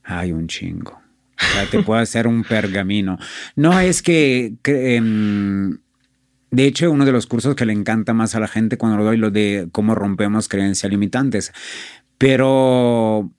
[0.03, 0.99] Hay un chingo.
[1.71, 3.17] Te puedo hacer un pergamino.
[3.55, 4.55] No es que...
[4.63, 5.77] Em,
[6.49, 9.03] de hecho, uno de los cursos que le encanta más a la gente cuando lo
[9.03, 11.51] doy, lo de cómo rompemos creencias limitantes.
[12.17, 13.31] Pero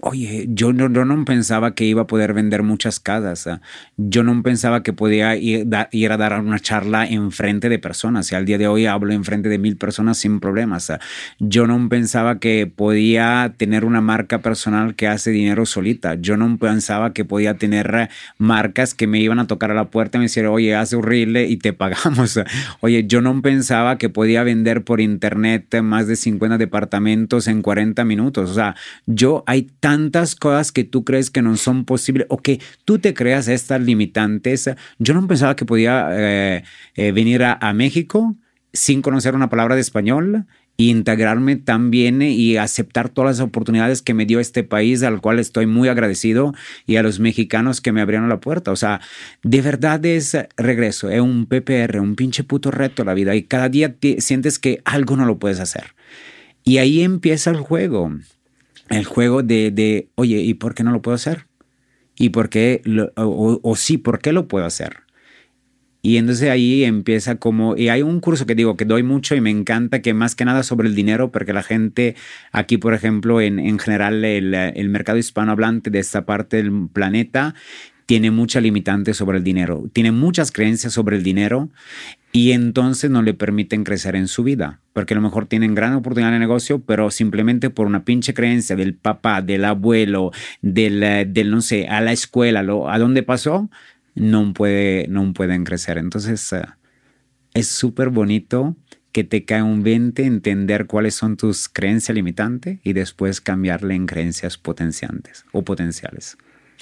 [0.00, 3.48] Oye, yo no, no pensaba que iba a poder vender muchas casas.
[3.48, 3.60] ¿ah?
[3.96, 8.30] Yo no pensaba que podía ir, a dar una charla en frente de personas.
[8.30, 10.90] Y al día de hoy hablo en frente de mil personas sin problemas.
[10.90, 11.00] ¿ah?
[11.40, 16.14] Yo no pensaba que podía tener una marca personal que hace dinero solita.
[16.14, 20.18] Yo no pensaba que podía tener marcas que me iban a tocar a la puerta
[20.18, 22.36] y me decían, oye, hace horrible y te pagamos.
[22.36, 22.44] ¿ah?
[22.78, 28.04] Oye, yo no pensaba que podía vender por internet más de 50 departamentos en 40
[28.04, 28.48] minutos.
[28.48, 28.76] O sea,
[29.06, 29.87] yo hay tantas
[30.38, 34.70] cosas que tú crees que no son posibles o que tú te creas estas limitantes.
[34.98, 36.64] Yo no pensaba que podía eh,
[36.94, 38.36] eh, venir a, México
[38.72, 40.46] sin conocer una palabra de español
[40.78, 45.20] e integrarme tan bien y aceptar todas las oportunidades que me dio este país, al
[45.20, 46.54] cual estoy muy agradecido,
[46.86, 48.70] y a los mexicanos que me abrieron la puerta.
[48.70, 49.00] O sea,
[49.42, 53.68] de verdad es regreso, es un PPR, un pinche puto reto la vida, y cada
[53.68, 55.94] día sientes que algo no lo puedes hacer.
[56.64, 58.12] Y ahí empieza el juego
[58.88, 61.46] el juego de, de, oye, ¿y por qué no lo puedo hacer?
[62.16, 62.82] ¿Y por qué,
[63.16, 64.98] o, sí, por qué lo puedo hacer?
[66.00, 69.40] Y entonces ahí empieza como, y hay un curso que digo que doy mucho y
[69.40, 72.16] me encanta, que más que nada sobre el dinero, porque la gente
[72.52, 77.54] aquí, por ejemplo, en, en general el, el mercado hispanohablante de esta parte del planeta
[78.06, 81.68] tiene mucha limitante sobre el dinero, tiene muchas creencias sobre el dinero
[82.32, 85.94] y entonces no le permiten crecer en su vida, porque a lo mejor tienen gran
[85.94, 91.24] oportunidad de negocio, pero simplemente por una pinche creencia del papá, del abuelo, del, eh,
[91.26, 93.70] del no sé, a la escuela, a dónde pasó,
[94.14, 95.96] no, puede, no pueden crecer.
[95.96, 96.64] Entonces eh,
[97.54, 98.76] es súper bonito
[99.12, 104.06] que te cae un 20, entender cuáles son tus creencias limitantes y después cambiarle en
[104.06, 106.36] creencias potenciantes o potenciales.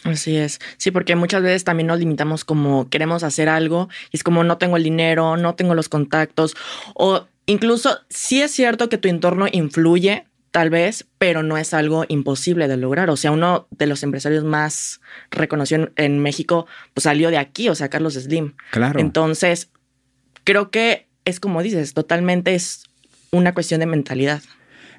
[0.05, 0.61] Así es.
[0.77, 4.59] Sí, porque muchas veces también nos limitamos como queremos hacer algo y es como no
[4.59, 6.55] tengo el dinero, no tengo los contactos
[6.95, 12.05] o incluso sí es cierto que tu entorno influye, tal vez, pero no es algo
[12.09, 13.11] imposible de lograr.
[13.11, 17.75] O sea, uno de los empresarios más reconocidos en México pues salió de aquí, o
[17.75, 18.55] sea, Carlos Slim.
[18.71, 19.01] Claro.
[19.01, 19.71] Entonces,
[20.45, 22.85] creo que es como dices, totalmente es
[23.33, 24.43] una cuestión de mentalidad.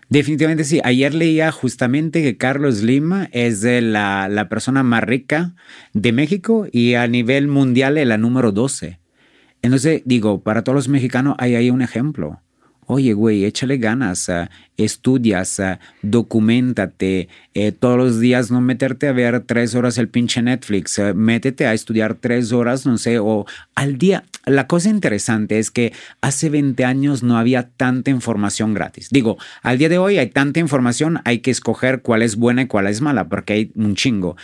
[0.09, 0.79] Definitivamente sí.
[0.83, 5.53] Ayer leía justamente que Carlos Lima es la, la, persona más rica
[5.93, 8.99] de México y a nivel mundial es la número 12.
[9.61, 12.41] Entonces, digo, para todos los mexicanos hay ahí un ejemplo.
[12.89, 19.11] Oye, güey, échale ganas, uh, estudias, uh, documentate, eh, todos los días no meterte a
[19.11, 23.45] ver tres horas el pinche Netflix, uh, métete a estudiar tres horas, no sé, o
[23.75, 24.23] al día.
[24.45, 29.09] La cosa interesante es que hace 20 años no había tanta información gratis.
[29.11, 32.67] Digo, al día de hoy hay tanta información, hay que escoger cuál es buena y
[32.67, 34.37] cuál es mala, porque hay un chingo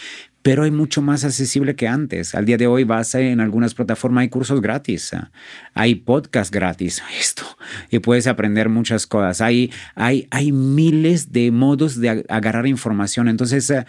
[0.43, 2.35] pero hay mucho más accesible que antes.
[2.35, 5.31] Al día de hoy vas en algunas plataformas, hay cursos gratis, ah,
[5.73, 7.43] hay podcast gratis, esto,
[7.89, 9.41] y puedes aprender muchas cosas.
[9.41, 13.29] Hay, hay, hay miles de modos de agarrar información.
[13.29, 13.85] Entonces, ah,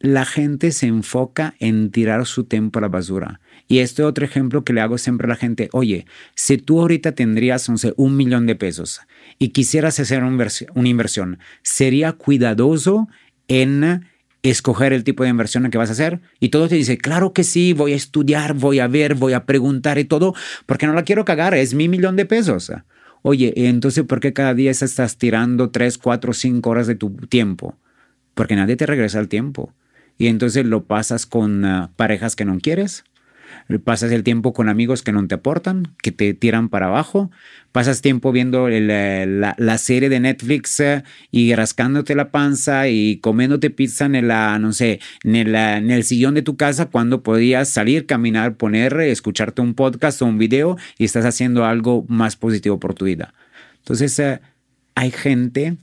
[0.00, 3.40] la gente se enfoca en tirar su tiempo a la basura.
[3.68, 7.12] Y este otro ejemplo que le hago siempre a la gente, oye, si tú ahorita
[7.12, 9.00] tendrías, no un millón de pesos
[9.38, 13.08] y quisieras hacer una inversión, ¿sería cuidadoso
[13.46, 14.10] en
[14.42, 16.20] escoger el tipo de inversión que vas a hacer.
[16.38, 19.44] Y todo te dice, claro que sí, voy a estudiar, voy a ver, voy a
[19.44, 20.34] preguntar y todo,
[20.66, 22.72] porque no la quiero cagar, es mi millón de pesos.
[23.22, 27.76] Oye, entonces, ¿por qué cada día estás tirando 3, 4, 5 horas de tu tiempo?
[28.34, 29.74] Porque nadie te regresa el tiempo.
[30.16, 33.04] Y entonces lo pasas con ah, parejas que no quieres,
[33.78, 37.30] pasas el tiempo con amigos que no te aportan, que te tiran para abajo,
[37.72, 43.70] pasas tiempo viendo eh, la, serie de Netflix eh, y rascándote la panza y comiéndote
[43.70, 48.06] pizza en, la, no sé, en, en el sillón de tu casa cuando podías salir,
[48.06, 52.94] caminar, poner, escucharte un podcast o un video y estás haciendo algo más positivo por
[52.94, 53.34] tu vida.
[53.78, 54.40] Entonces, eh,
[54.94, 55.76] hay gente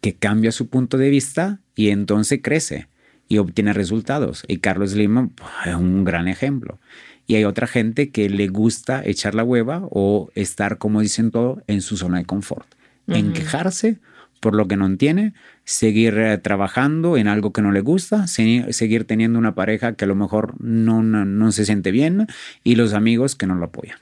[0.00, 2.88] que cambia su punto de vista y entonces crece
[3.32, 4.44] y obtiene resultados.
[4.46, 5.30] Y Carlos Lima
[5.64, 6.78] es un gran ejemplo.
[7.26, 11.62] Y hay otra gente que le gusta echar la hueva o estar, como dicen todo,
[11.66, 12.68] en su zona de confort.
[13.06, 14.00] En quejarse
[14.40, 15.32] por lo que no tiene,
[15.64, 20.08] seguir eh, trabajando en algo que no le gusta, seguir teniendo una pareja que a
[20.08, 22.26] lo mejor no, no, se siente bien
[22.62, 23.96] y los amigos que no lo apoyan.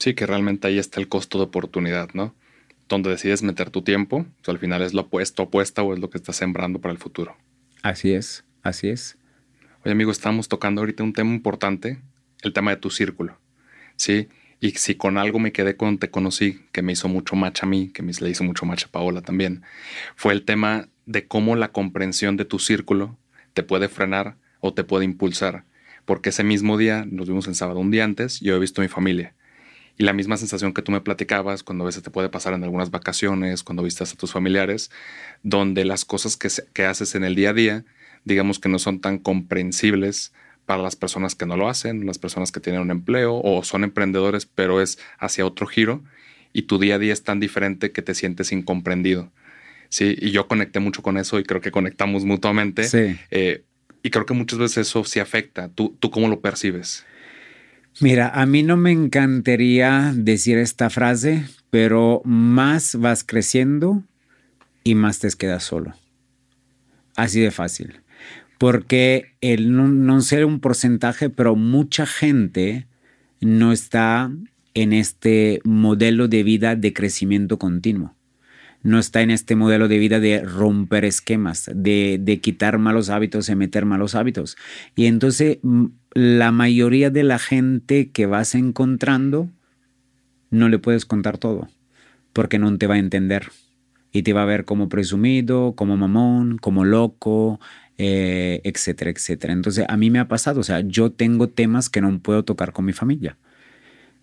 [0.00, 2.34] Sí, que realmente ahí está el costo de oportunidad, ¿no?
[2.88, 6.18] Donde decides meter tu tiempo, al final es lo opuesto, opuesta o es lo que
[6.18, 7.36] estás sembrando para el futuro.
[7.84, 8.43] Así es.
[8.64, 9.18] Así es.
[9.84, 12.00] Oye, amigo, estamos tocando ahorita un tema importante,
[12.42, 13.38] el tema de tu círculo.
[13.96, 14.28] Sí.
[14.58, 17.66] Y si con algo me quedé cuando te conocí, que me hizo mucho match a
[17.66, 19.62] mí, que me le hizo mucho match a Paola también,
[20.16, 23.18] fue el tema de cómo la comprensión de tu círculo
[23.52, 25.64] te puede frenar o te puede impulsar.
[26.06, 28.84] Porque ese mismo día, nos vimos en sábado un día antes, yo he visto a
[28.84, 29.34] mi familia.
[29.98, 32.64] Y la misma sensación que tú me platicabas cuando a veces te puede pasar en
[32.64, 34.90] algunas vacaciones, cuando vistas a tus familiares,
[35.42, 37.84] donde las cosas que, que haces en el día a día,
[38.24, 40.32] digamos que no son tan comprensibles
[40.66, 43.84] para las personas que no lo hacen, las personas que tienen un empleo o son
[43.84, 46.02] emprendedores, pero es hacia otro giro
[46.52, 49.30] y tu día a día es tan diferente que te sientes incomprendido.
[49.90, 52.84] Sí, y yo conecté mucho con eso y creo que conectamos mutuamente.
[52.84, 53.16] Sí.
[53.30, 53.64] Eh,
[54.02, 55.68] y creo que muchas veces eso sí afecta.
[55.68, 57.04] ¿Tú, ¿Tú cómo lo percibes?
[58.00, 64.02] Mira, a mí no me encantaría decir esta frase, pero más vas creciendo
[64.82, 65.94] y más te quedas solo.
[67.16, 68.00] Así de fácil.
[68.58, 72.86] Porque el no, no sé un porcentaje, pero mucha gente
[73.40, 74.30] no está
[74.74, 78.14] en este modelo de vida de crecimiento continuo.
[78.82, 83.48] No está en este modelo de vida de romper esquemas, de, de quitar malos hábitos
[83.48, 84.56] y meter malos hábitos.
[84.94, 85.58] Y entonces
[86.12, 89.50] la mayoría de la gente que vas encontrando
[90.50, 91.68] no le puedes contar todo,
[92.32, 93.50] porque no te va a entender.
[94.12, 97.58] Y te va a ver como presumido, como mamón, como loco,
[97.98, 99.52] eh, etcétera, etcétera.
[99.52, 102.72] Entonces a mí me ha pasado, o sea, yo tengo temas que no puedo tocar
[102.72, 103.36] con mi familia.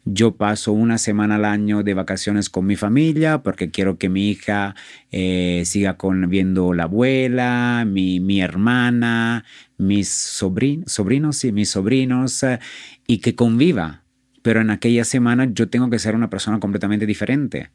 [0.04, 4.32] Yo paso una semana al año de vacaciones con mi familia porque quiero que mi
[4.32, 4.76] hija
[5.12, 9.46] eh, siga con, viendo la abuela, mi, mi hermana,
[9.78, 12.60] mis sobrinos, sobrinos, sí, mis sobrinos, eh,
[13.06, 14.04] y que conviva.
[14.42, 17.70] Pero en aquella semana yo tengo que ser una persona completamente diferente.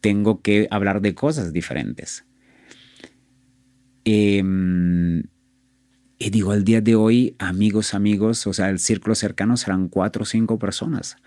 [0.00, 2.24] Tengo que hablar de cosas diferentes.
[4.10, 5.24] Em,
[6.18, 10.22] y digo, al día de hoy, amigos, amigos, o sea, el círculo cercano serán cuatro
[10.22, 11.18] o cinco personas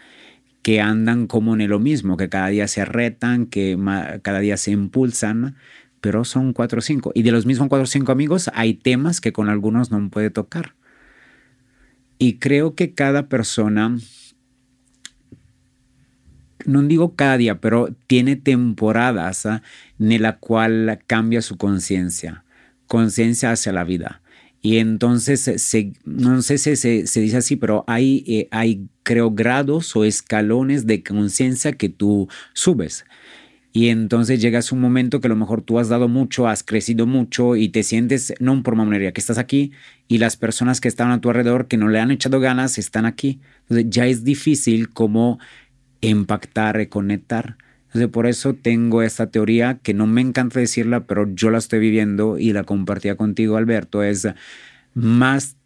[0.63, 3.77] que andan como en lo mismo, que cada día se retan, que
[4.23, 5.57] cada día se impulsan,
[6.01, 7.11] pero son cuatro o cinco.
[7.13, 10.31] Y de los mismos cuatro o cinco amigos hay temas que con algunos no puede
[10.31, 10.73] tocar.
[12.17, 13.95] Y creo que cada persona,
[16.65, 19.61] no digo cada día, pero tiene temporadas ¿ah?
[19.99, 22.43] en la cual cambia su conciencia,
[22.91, 24.21] conciencia hacia la vida.
[24.61, 29.31] Y entonces, se, no sé si se, se, dice así, pero hay, eh, hay, creo,
[29.31, 33.05] grados o escalones de conciencia que tú subes.
[33.71, 37.07] Y entonces llegas un momento que a lo mejor tú has dado mucho, has crecido
[37.07, 39.71] mucho y te sientes, no por mamonería, que estás aquí
[40.09, 43.05] y las personas que están a tu alrededor que no le han echado ganas están
[43.05, 43.39] aquí.
[43.61, 45.39] Entonces ya es difícil como
[46.01, 47.55] impactar, reconectar.
[47.91, 51.79] Entonces, por eso tengo esta teoría que no me encanta decirla, pero yo la estoy
[51.79, 54.29] viviendo y la compartía contigo, Alberto, es
[54.93, 55.57] más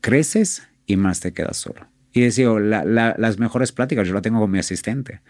[0.00, 1.86] creces y más te quedas solo.
[2.12, 5.20] Y decía, la, las mejores pláticas yo la tengo con mi asistente,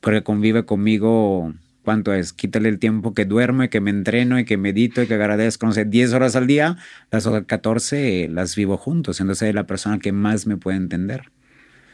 [0.00, 2.32] porque convive conmigo, ¿cuánto es?
[2.32, 5.66] Quítale el tiempo que duermo y que me entreno y que medito y que agradezco,
[5.66, 6.78] no sé, 10 horas al día,
[7.12, 9.20] las otras 14 las vivo juntos.
[9.20, 11.30] Entonces es la persona que más me puede entender.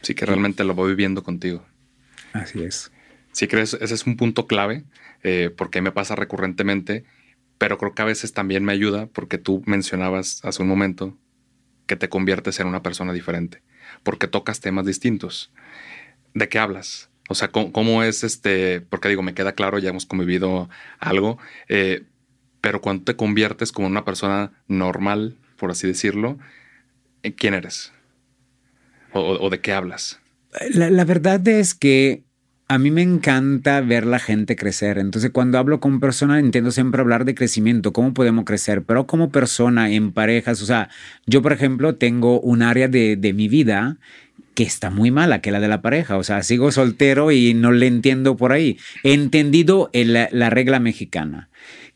[0.01, 1.63] Sí, que realmente lo voy viviendo contigo.
[2.33, 2.91] Así es.
[3.31, 4.83] Sí, que ese es un punto clave,
[5.23, 7.03] eh, porque me pasa recurrentemente,
[7.57, 11.17] pero creo que a veces también me ayuda porque tú mencionabas hace un momento
[11.85, 13.61] que te conviertes en una persona diferente,
[14.03, 15.51] porque tocas temas distintos.
[16.33, 17.09] ¿De qué hablas?
[17.27, 18.81] O sea, ¿cómo, es este?
[18.81, 20.69] Porque digo, me queda claro, ya hemos convivido
[20.99, 22.03] algo, eh,
[22.61, 26.39] pero cuando te conviertes como una persona normal, por así decirlo,
[27.37, 27.91] ¿quién eres?
[29.11, 30.19] ¿O, de qué hablas?
[30.71, 32.23] la verdad es que
[32.69, 34.99] a mí me encanta ver la gente crecer.
[34.99, 39.31] Entonces, cuando hablo con personas, intento siempre hablar de crecimiento, cómo podemos crecer, pero como
[39.31, 40.61] persona, en parejas.
[40.61, 40.89] O sea,
[41.25, 43.97] yo, por ejemplo, tengo un área de, de mi vida
[44.53, 46.17] que está muy mala, que la de la pareja.
[46.17, 48.77] O sea, sigo soltero y no le entiendo por ahí.
[49.03, 51.48] He entendido la regla mexicana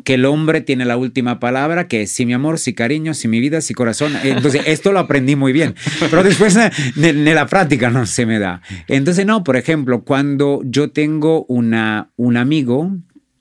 [0.03, 3.39] que el hombre tiene la última palabra, que si mi amor, si cariño, si mi
[3.39, 4.13] vida, si corazón.
[4.23, 8.61] Entonces, esto lo aprendí muy bien, pero después en la práctica no se me da.
[8.87, 12.91] Entonces, no, por ejemplo, cuando yo tengo una, un amigo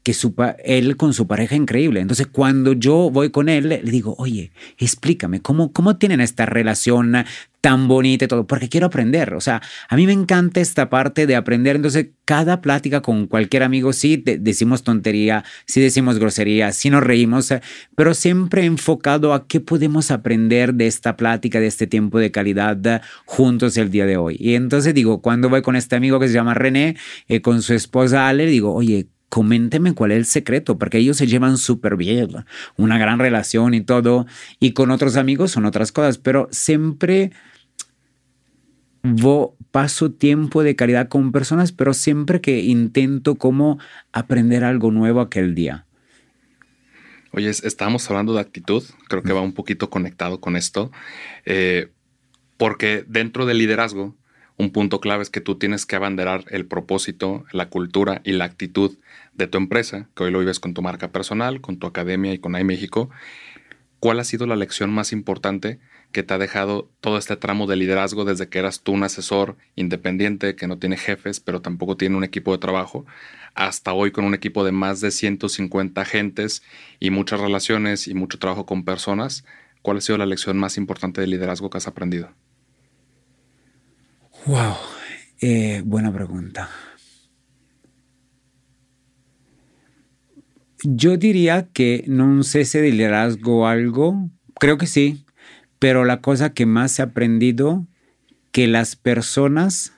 [0.03, 2.01] que su, él con su pareja increíble.
[2.01, 7.15] Entonces, cuando yo voy con él, le digo, oye, explícame, ¿cómo, cómo tienen esta relación
[7.63, 8.47] tan bonita y todo?
[8.47, 9.35] Porque quiero aprender.
[9.35, 11.77] O sea, a mí me encanta esta parte de aprender.
[11.77, 17.55] Entonces, cada plática con cualquier amigo, sí decimos tontería, sí decimos grosería, sí nos reímos,
[17.97, 23.01] pero siempre enfocado a qué podemos aprender de esta plática, de este tiempo de calidad
[23.25, 24.37] juntos el día de hoy.
[24.41, 26.97] Y entonces digo, cuando voy con este amigo que se llama René,
[27.29, 31.27] eh, con su esposa Ale, digo, oye, coménteme cuál es el secreto, porque ellos se
[31.27, 32.29] llevan súper bien,
[32.77, 34.27] una gran relación y todo,
[34.61, 37.31] y con otros amigos son otras cosas, pero siempre
[39.71, 43.79] paso tiempo de calidad con personas, pero siempre que intento como
[44.13, 45.87] aprender algo nuevo aquel día.
[47.33, 50.93] Oye, estábamos hablando de actitud, creo que va un poquito conectado con esto,
[51.47, 51.91] eh,
[52.59, 54.15] porque dentro del liderazgo,
[54.59, 58.45] un punto clave es que tú tienes que abanderar el propósito, la cultura y la
[58.45, 58.99] actitud
[59.33, 62.39] de tu empresa, que hoy lo vives con tu marca personal, con tu academia y
[62.39, 63.09] con iMéxico.
[63.99, 65.81] ¿Cuál ha sido la lección más importante
[66.13, 69.57] que te ha dejado todo este tramo de liderazgo desde que eras tú un asesor
[69.75, 73.05] independiente que no tiene jefes, pero tampoco tiene un equipo de trabajo,
[73.55, 76.63] hasta hoy con un equipo de más de 150 agentes
[77.01, 79.45] y muchas relaciones y mucho trabajo con personas?
[79.83, 82.31] ¿Cuál ha sido la lección más importante de liderazgo que has aprendido?
[84.47, 84.77] Wow,
[85.41, 86.69] eh, buena pregunta.
[90.85, 95.25] Yo diría que no sé si de liderazgo algo, creo que sí,
[95.83, 97.89] pero la cosa que más he aprendido,
[98.53, 99.93] que las personas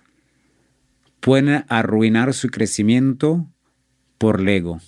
[1.21, 3.47] pueden arruinar su crecimiento
[4.17, 4.77] por Lego.
[4.77, 4.81] O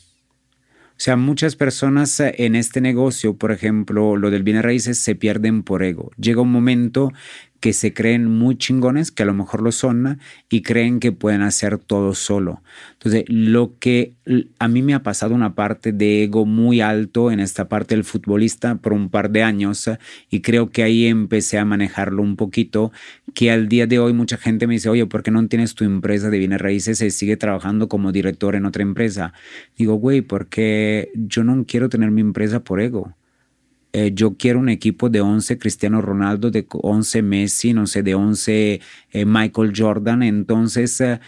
[0.96, 5.82] sea, muchas personas en este negocio, por ejemplo, lo del bienes raíces, se pierden por
[5.82, 6.12] ego.
[6.16, 7.12] Llega un momento
[7.60, 11.42] que se creen muy chingones, que a lo mejor lo son, y creen que pueden
[11.42, 12.62] hacer todo solo.
[12.92, 14.14] Entonces, lo que
[14.58, 18.04] a mí me ha pasado una parte de ego muy alto en esta parte del
[18.04, 19.90] futbolista por un par de años,
[20.30, 22.92] y creo que ahí empecé a manejarlo un poquito,
[23.34, 25.84] que al día de hoy mucha gente me dice, oye, ¿por qué no tienes tu
[25.84, 29.32] empresa de bienes raíces y sigue trabajando como director en otra empresa?
[29.76, 33.14] Digo, güey, porque yo no quiero tener mi empresa por ego.
[33.98, 38.14] Eh, yo quiero un equipo de 11 Cristiano Ronaldo, de 11 Messi, no sé, de
[38.14, 40.22] 11 eh, Michael Jordan.
[40.22, 41.18] Entonces, eh,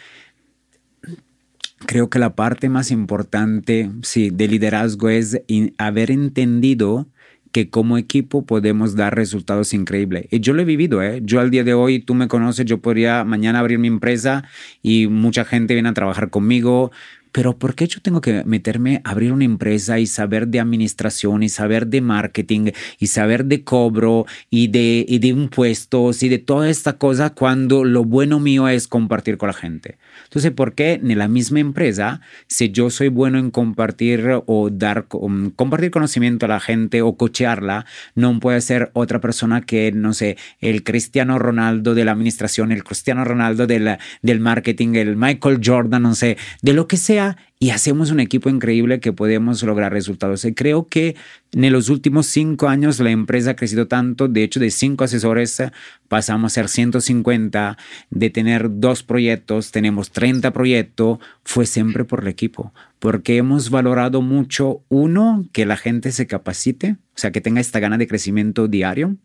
[1.87, 5.41] creo que la parte más importante, sí, de liderazgo es
[5.79, 7.09] haber entendido
[7.53, 10.27] que como equipo podemos dar resultados increíbles.
[10.31, 11.23] Y yo lo he vivido, ¿eh?
[11.25, 14.45] Yo al día de hoy, tú me conoces, yo podría mañana abrir mi empresa
[14.83, 16.93] y mucha gente viene a trabajar conmigo,
[17.33, 21.43] pero ¿por qué yo tengo que meterme a abrir una empresa y saber de administración
[21.43, 26.39] y saber de marketing y saber de cobro y de, y de impuestos y de
[26.39, 29.99] toda esta cosa cuando lo bueno mío es compartir con la gente?
[30.25, 35.07] Entonces, ¿por qué en la misma empresa, si yo soy bueno en compartir o dar,
[35.13, 40.13] um, compartir conocimiento a la gente o cochearla, no puede ser otra persona que, no
[40.13, 45.61] sé, el Cristiano Ronaldo de la administración, el Cristiano Ronaldo del, del marketing, el Michael
[45.65, 47.28] Jordan, no sé, de lo que sea
[47.61, 50.45] y hacemos un equipo increíble que podemos lograr resultados.
[50.45, 51.17] Y creo que
[51.53, 55.61] en los últimos cinco años la empresa ha crecido tanto, de hecho de cinco asesores
[56.07, 57.77] pasamos a ser 150,
[58.11, 64.23] de tener dos proyectos, tenemos 30 proyectos, fue siempre por el equipo, porque hemos valorado
[64.23, 68.69] mucho, uno, que la gente se capacite, o sea, que tenga esta gana de crecimiento
[68.69, 69.17] diario,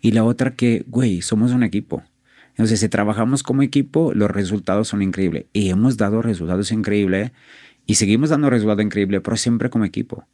[0.00, 2.04] y la otra que, güey, somos un equipo.
[2.58, 5.46] Entonces, si trabajamos como equipo, los resultados son increíbles.
[5.52, 7.30] Y hemos dado resultados increíbles
[7.86, 10.26] y seguimos dando resultados increíbles, pero siempre como equipo.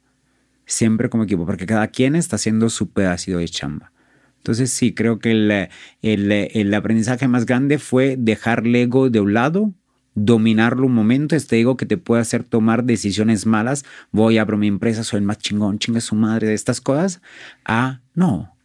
[0.65, 3.91] Siempre como equipo, porque cada quien está haciendo su pedacito de chamba.
[4.37, 5.69] Entonces, sí, creo que el,
[6.01, 9.71] el, el aprendizaje más grande fue dejar el ego de un lado,
[10.15, 14.67] dominarlo un momento, este ego que te puede hacer tomar decisiones malas, voy, abro mi
[14.67, 17.21] empresa, soy el más chingón, chinga su madre de estas cosas,
[17.65, 18.55] a no,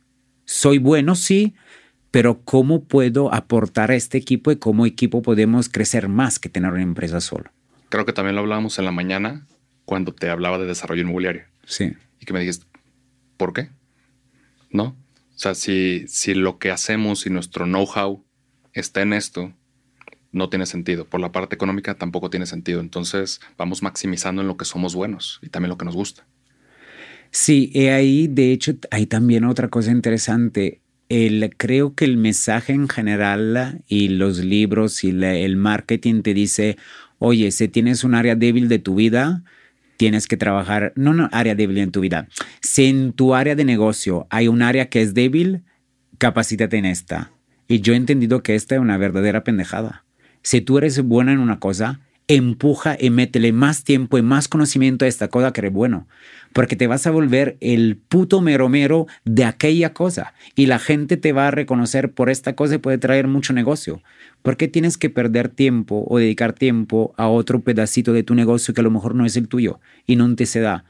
[0.51, 1.55] soy bueno, sí,
[2.11, 6.73] pero cómo puedo aportar a este equipo y cómo equipo podemos crecer más que tener
[6.73, 7.51] una empresa solo.
[7.89, 9.47] Creo que también lo hablábamos en la mañana
[9.85, 11.45] cuando te hablaba de desarrollo inmobiliario.
[11.65, 11.93] Sí.
[12.21, 12.67] Y que me dijiste,
[13.37, 13.71] ¿por qué?
[14.71, 14.85] ¿No?
[14.85, 18.25] O sea, si, si lo que hacemos y nuestro know-how
[18.73, 19.53] está en esto,
[20.33, 21.07] no tiene sentido.
[21.07, 22.81] Por la parte económica tampoco tiene sentido.
[22.81, 26.27] Entonces vamos maximizando en lo que somos buenos y también lo que nos gusta.
[27.31, 30.80] Sí, y ahí de hecho hay también otra cosa interesante
[31.11, 36.79] el, creo que el mensaje en general y los libros y el marketing te dice,
[37.19, 39.43] oye, si tienes un área débil de tu vida,
[39.97, 42.29] tienes que trabajar, no, no, área débil en tu vida.
[42.63, 45.65] Si en tu área de negocio hay un área que es débil,
[46.19, 47.33] capacítate en esta.
[47.67, 50.05] Y yo he entendido que esta es una verdadera pendejada.
[50.43, 52.01] Si tú eres buena en una cosa,
[52.35, 56.07] empuja y métele más tiempo y más conocimiento a esta cosa que eres bueno
[56.53, 61.17] porque te vas a volver el puto mero mero de aquella cosa y la gente
[61.17, 64.03] te va a reconocer por esta cosa y puede traer mucho negocio.
[64.43, 68.75] ¿Por qué tienes que perder tiempo o dedicar tiempo a otro pedacito de tu negocio
[68.75, 70.85] que a lo mejor no es el tuyo y no te se da?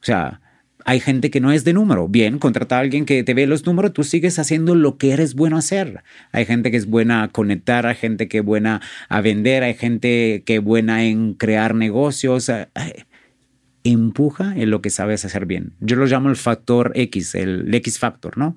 [0.00, 0.40] O sea,
[0.84, 2.08] hay gente que no es de número.
[2.08, 5.34] Bien, contrata a alguien que te ve los números, tú sigues haciendo lo que eres
[5.34, 6.02] bueno hacer.
[6.32, 9.74] Hay gente que es buena a conectar, hay gente que es buena a vender, hay
[9.74, 12.50] gente que es buena en crear negocios
[13.84, 15.72] empuja en lo que sabes hacer bien.
[15.80, 18.56] Yo lo llamo el factor X, el X factor, ¿no?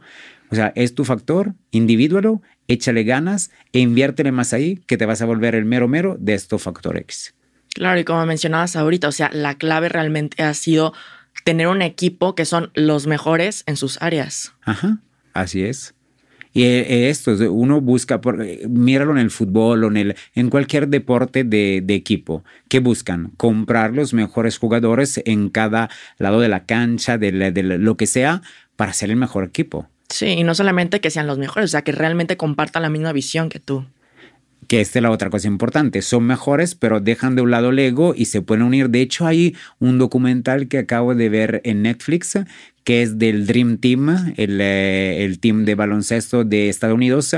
[0.49, 5.21] O sea, es tu factor, individualo, échale ganas e inviértele más ahí que te vas
[5.21, 7.34] a volver el mero mero de esto factor X.
[7.73, 10.93] Claro, y como mencionabas ahorita, o sea, la clave realmente ha sido
[11.46, 14.54] tener un equipo que son los mejores en sus áreas.
[14.64, 14.98] Ajá,
[15.34, 15.93] así es.
[16.54, 20.50] Y eh, esto, uno busca, por, eh, míralo en el fútbol o en, el, en
[20.50, 22.43] cualquier deporte de, de equipo.
[22.68, 23.32] ¿Qué buscan?
[23.38, 28.41] Comprar los mejores jugadores en cada lado de la cancha, de, de lo que sea,
[28.76, 29.88] para ser el mejor equipo.
[30.10, 33.12] Sí, y no solamente que sean los mejores, o sea, que realmente compartan la misma
[33.12, 33.86] visión que tú
[34.68, 36.01] que esta es la otra cosa importante.
[36.01, 38.89] Son mejores, pero dejan de un lado el ego y se pueden unir.
[38.89, 42.38] De hecho, hay un documental que acabo de ver en Netflix
[42.84, 47.36] que es del Dream Team, el, eh, el team de baloncesto de Estados Unidos,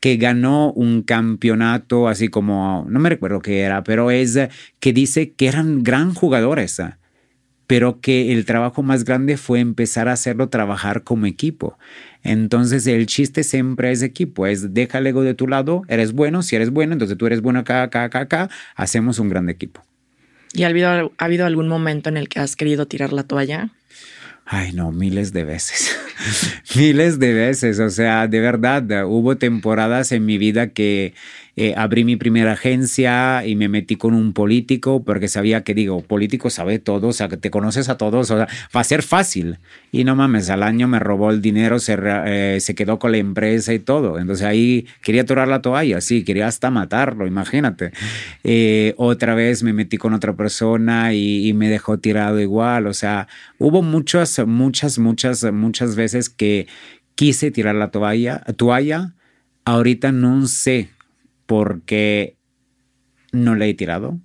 [0.00, 4.38] que ganó un campeonato así como, no me recuerdo qué era, pero es
[4.80, 6.80] que dice que eran gran jugadores
[7.68, 11.78] pero que el trabajo más grande fue empezar a hacerlo trabajar como equipo.
[12.22, 16.42] Entonces el chiste siempre es equipo, es deja el ego de tu lado, eres bueno,
[16.42, 19.82] si eres bueno, entonces tú eres bueno acá, acá, acá, acá, hacemos un gran equipo.
[20.52, 23.70] ¿Y ha habido, ha habido algún momento en el que has querido tirar la toalla?
[24.50, 25.94] Ay, no, miles de veces.
[26.74, 27.78] miles de veces.
[27.80, 31.12] O sea, de verdad, hubo temporadas en mi vida que
[31.60, 36.02] eh, abrí mi primera agencia y me metí con un político porque sabía que, digo,
[36.02, 38.46] político sabe todo, o sea, que te conoces a todos, o sea,
[38.76, 39.58] va a ser fácil.
[39.90, 43.18] Y no mames, al año me robó el dinero, se, eh, se quedó con la
[43.18, 44.20] empresa y todo.
[44.20, 47.90] Entonces ahí quería torar la toalla, sí, quería hasta matarlo, imagínate.
[48.44, 52.94] Eh, otra vez me metí con otra persona y, y me dejó tirado igual, o
[52.94, 53.26] sea,
[53.58, 56.68] hubo muchas, muchas, muchas, muchas veces que
[57.16, 59.14] quise tirar la toalla, toalla.
[59.64, 60.90] Ahorita no sé
[61.48, 62.36] porque
[63.32, 64.20] no le he tirado,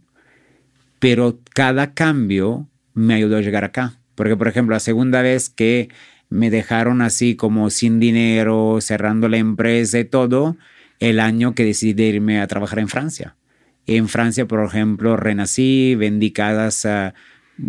[0.99, 3.97] pero cada cambio me ayudó a llegar acá.
[4.13, 5.87] Porque, por ejemplo, la segunda vez que
[6.29, 10.57] me dejaron así como sin dinero, cerrando la empresa y todo,
[10.99, 13.37] el año que decidí irme a trabajar en Francia.
[13.87, 17.13] En Francia, por ejemplo, renací, vendí casas, uh,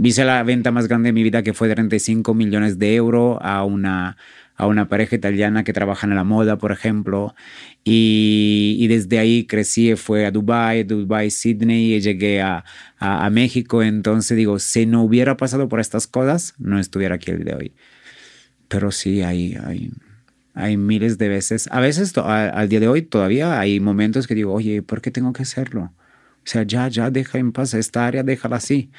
[0.03, 3.39] hice la venta más grande de mi vida que fue de 35 millones de euros
[3.41, 4.17] a una
[4.57, 7.35] a una pareja italiana que trabaja en la moda, por ejemplo,
[7.83, 12.65] y, desde ahí crecí, fue a Dubai, Dubai, Sydney, y llegué a,
[13.31, 17.55] México, entonces digo, si no hubiera pasado por estas cosas, no estuviera aquí el de
[17.55, 17.73] hoy.
[18.69, 19.59] Pero sí, hay,
[20.55, 24.55] hay miles de veces, a veces al día de hoy todavía hay momentos que digo,
[24.55, 25.93] oye, ¿por qué tengo que hacerlo?
[26.39, 28.91] O sea, ya, ya, deja en paz esta área, déjala así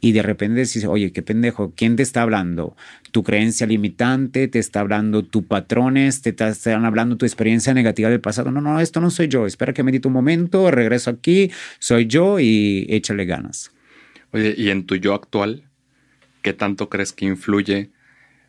[0.00, 2.76] y de repente dices, oye, qué pendejo, ¿quién te está hablando?
[3.12, 4.46] ¿Tu creencia limitante?
[4.46, 6.20] ¿Te está hablando tu patrones?
[6.22, 8.50] ¿Te están hablando tu experiencia negativa del pasado?
[8.50, 9.46] No, no, esto no soy yo.
[9.46, 13.72] Espera que medite un momento, regreso aquí, soy yo y échale ganas.
[14.32, 15.64] Oye, ¿y en tu yo actual,
[16.42, 17.90] qué tanto crees que influye?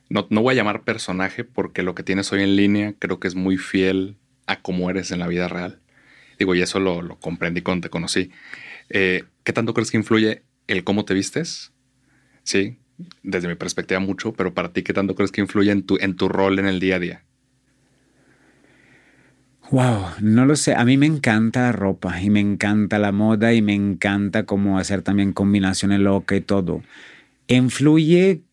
[0.10, 3.28] No, no voy a llamar personaje porque lo que tienes hoy en línea creo que
[3.28, 4.18] es muy fiel
[4.48, 5.80] a cómo eres en la vida real.
[6.40, 8.32] Digo, y eso lo, lo comprendí cuando te conocí.
[8.90, 11.74] Eh, ¿Qué tanto crees que influye el cómo te vistes,
[12.44, 12.78] sí,
[13.24, 16.16] desde mi perspectiva mucho, pero para ti, ¿qué tanto crees que influye en tu, en
[16.16, 17.24] tu rol en el día a día?
[19.70, 20.76] Wow, no lo sé.
[20.76, 24.80] A mí me encanta la ropa y me encanta la moda y me encanta cómo
[24.80, 26.84] hacer también combinaciones locas y todo.
[27.48, 28.44] Influye.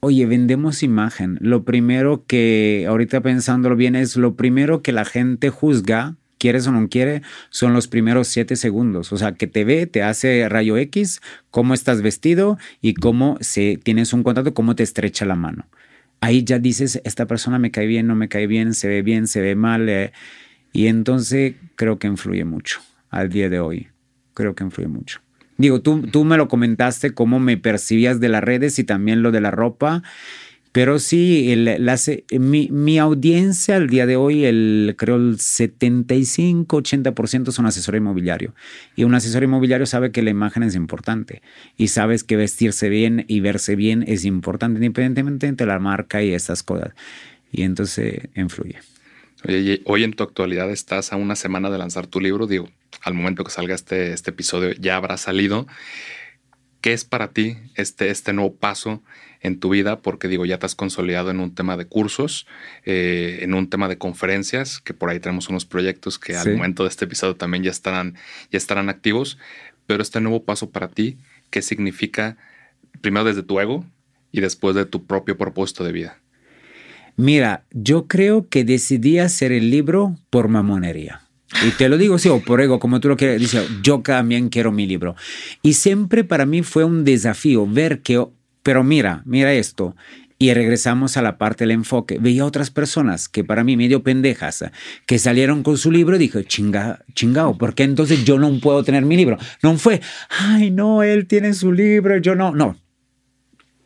[0.00, 1.38] Oye, vendemos imagen.
[1.40, 6.72] Lo primero que, ahorita pensándolo bien, es lo primero que la gente juzga quieres o
[6.72, 9.12] no quiere, son los primeros siete segundos.
[9.12, 11.20] O sea, que te ve, te hace rayo X,
[11.50, 15.66] cómo estás vestido y cómo se, tienes un contacto, cómo te estrecha la mano.
[16.20, 19.26] Ahí ya dices, esta persona me cae bien, no me cae bien, se ve bien,
[19.26, 19.88] se ve mal.
[19.88, 20.12] Eh,
[20.72, 22.80] y entonces creo que influye mucho
[23.10, 23.88] al día de hoy.
[24.34, 25.20] Creo que influye mucho.
[25.56, 29.32] Digo, tú, tú me lo comentaste, cómo me percibías de las redes y también lo
[29.32, 30.04] de la ropa.
[30.72, 31.54] Pero sí,
[32.38, 38.54] mi, audiencia al día de hoy, el, creo el 75-80% son asesor inmobiliario.
[38.94, 41.42] Y un asesor inmobiliario sabe que la imagen es importante
[41.76, 46.32] y sabes que vestirse bien y verse bien es importante, independientemente de la marca y
[46.34, 46.92] esas cosas.
[47.50, 48.78] Y entonces influye.
[49.84, 52.46] Hoy en tu actualidad estás a una semana de lanzar tu libro.
[52.46, 52.68] Digo,
[53.02, 55.66] al momento que salga este, este episodio ya habrá salido.
[56.80, 59.02] ¿Qué es para ti este, este nuevo paso
[59.40, 60.00] en tu vida?
[60.00, 62.46] Porque digo, ya te has consolidado en un tema de cursos,
[62.84, 66.84] eh, en un tema de conferencias, que por ahí tenemos unos proyectos que al momento
[66.84, 68.14] de este episodio también ya estarán,
[68.50, 69.38] ya estarán activos.
[69.86, 71.18] Pero este nuevo paso para ti,
[71.50, 72.36] ¿qué significa
[73.00, 73.84] primero desde tu ego
[74.32, 76.18] y después de tu propio propósito de vida?
[77.16, 81.22] Mira, yo creo que decidí hacer el libro por mamonería.
[81.66, 84.50] Y te lo digo, sí, o por ego, como tú lo quieres, dice, yo también
[84.50, 85.16] quiero mi libro.
[85.62, 88.24] Y siempre para mí fue un desafío ver que,
[88.68, 89.96] pero mira, mira esto.
[90.38, 92.18] Y regresamos a la parte del enfoque.
[92.18, 94.62] Veía otras personas que para mí medio pendejas,
[95.06, 98.84] que salieron con su libro y dije, chinga, chingao, ¿por qué entonces yo no puedo
[98.84, 99.38] tener mi libro?
[99.62, 102.54] No fue, ay, no, él tiene su libro, yo no.
[102.54, 102.76] No,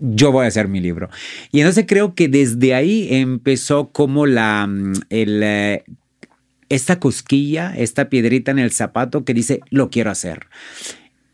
[0.00, 1.10] yo voy a hacer mi libro.
[1.52, 5.84] Y entonces creo que desde ahí empezó como la, mm, eh,
[6.70, 10.48] esta cosquilla, esta piedrita en el zapato que dice, lo quiero hacer.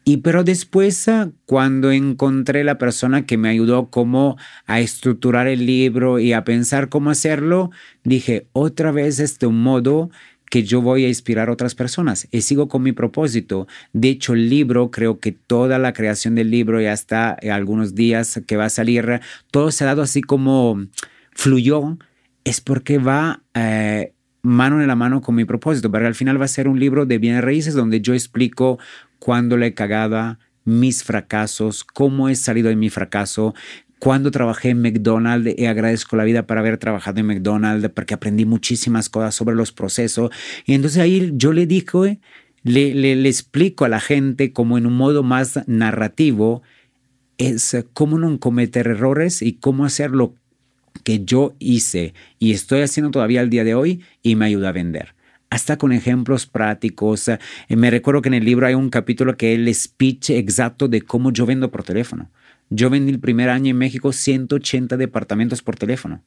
[0.09, 5.67] Y pero después, ah, cuando encontré la persona que me ayudó como a estructurar el
[5.67, 7.71] libro y a pensar cómo hacerlo,
[8.05, 10.09] dije, otra vez este modo
[10.51, 13.67] que yo voy a inspirar a otras personas y sigo con mi propósito.
[13.93, 18.41] De hecho, el libro, creo que toda la creación del libro ya está algunos días
[18.47, 20.87] que va a salir, todo se ha dado así como
[21.33, 21.99] fluyó,
[22.45, 24.15] es porque va eh,
[24.49, 27.07] mano en la mano con mi propósito, porque al final va a ser un libro
[27.07, 28.79] de bienes raíces donde yo explico
[29.19, 33.55] cuándo le he cagado, mis fracasos, cómo he salido de mi fracaso,
[33.99, 38.45] cuando trabajé en McDonald's y agradezco la vida por haber trabajado en McDonald's porque aprendí
[38.45, 40.31] muchísimas cosas sobre los procesos.
[40.67, 42.05] Y entonces ahí yo le digo,
[42.63, 46.63] le, le, explico a la gente como en un modo más narrativo,
[47.39, 50.35] es cómo no cometer errores y cómo hacer lo
[50.99, 54.73] que yo hice y estoy haciendo todavía al día de hoy y me ayuda a
[54.73, 55.15] vender
[55.51, 57.31] hasta con ejemplos prácticos.
[57.69, 61.03] Me recuerdo que en el libro hay un capítulo que es el speech exacto de
[61.03, 62.31] cómo yo vendo por teléfono.
[62.71, 66.23] Yo vendí el primer año en México 180 departamentos por teléfono.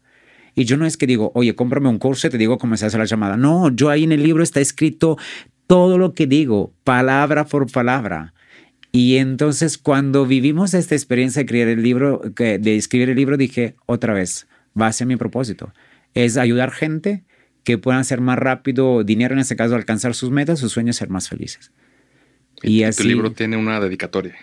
[0.55, 2.86] Y yo no es que digo, oye, cómprame un curso y te digo cómo se
[2.86, 3.38] hace la llamada.
[3.38, 5.17] No, yo ahí en el libro está escrito
[5.67, 8.34] todo lo que digo, palabra por palabra.
[8.91, 13.76] Y entonces cuando vivimos esta experiencia de escribir el libro, de escribir el libro, dije
[13.86, 14.47] otra vez,
[14.80, 15.74] va a ser mi propósito.
[16.13, 17.24] Es ayudar gente
[17.63, 21.09] que puedan hacer más rápido dinero, en este caso, alcanzar sus metas, sus sueños, ser
[21.09, 21.72] más felices.
[22.63, 24.36] Y, y tu libro tiene una dedicatoria.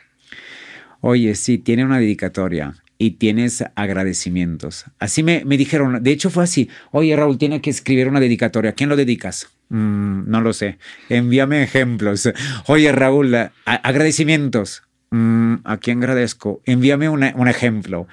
[1.01, 4.87] Oye, sí, tiene una dedicatoria y tienes agradecimientos.
[4.99, 8.73] Así me, me dijeron, de hecho fue así, oye Raúl, tiene que escribir una dedicatoria,
[8.73, 9.49] ¿a quién lo dedicas?
[9.69, 12.29] Mm, no lo sé, envíame ejemplos.
[12.67, 16.61] Oye Raúl, agradecimientos, mm, ¿a quién agradezco?
[16.65, 18.09] Envíame un ejemplo.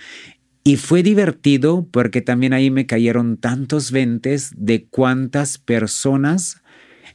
[0.67, 6.63] Y fue divertido porque también ahí me cayeron tantos ventes de cuántas personas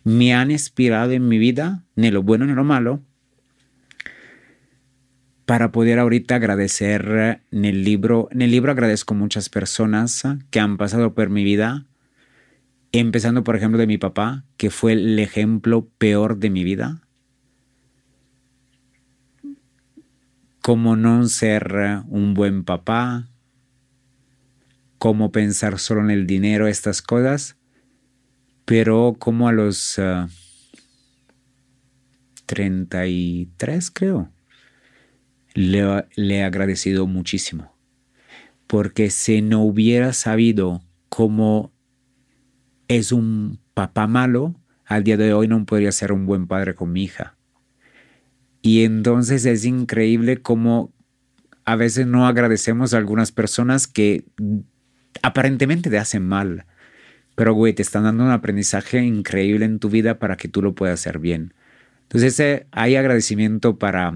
[0.04, 3.02] me han inspirado en mi vida, ni lo bueno ni lo malo,
[5.46, 8.28] para poder ahorita agradecer en el libro.
[8.30, 11.86] En el libro agradezco muchas personas que han pasado por mi vida,
[12.92, 17.02] empezando por ejemplo de mi papá, que fue el ejemplo peor de mi vida.
[20.62, 23.29] Cómo no ser un buen papá,
[25.00, 27.56] cómo pensar solo en el dinero, estas cosas,
[28.66, 29.98] pero como a los
[32.44, 34.30] 33 ah, creo
[35.54, 37.74] le, he agradecido muchísimo.
[38.66, 41.72] Porque si no hubiera sabido cómo
[42.86, 46.92] es un papá malo, al día de hoy no podría ser un buen padre con
[46.92, 47.38] mi hija.
[48.60, 50.92] Y entonces es increíble cómo
[51.64, 54.26] a veces no agradecemos a algunas personas que
[55.22, 56.66] aparentemente te hacen mal.
[57.34, 60.74] Pero, güey, te están dando un aprendizaje increíble en tu vida para que tú lo
[60.74, 61.54] puedas hacer bien.
[62.02, 64.14] Entonces, hay agradecimiento para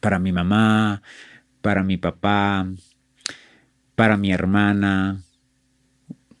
[0.00, 1.02] para mi mamá,
[1.60, 2.66] para mi papá,
[3.94, 5.22] para mi hermana,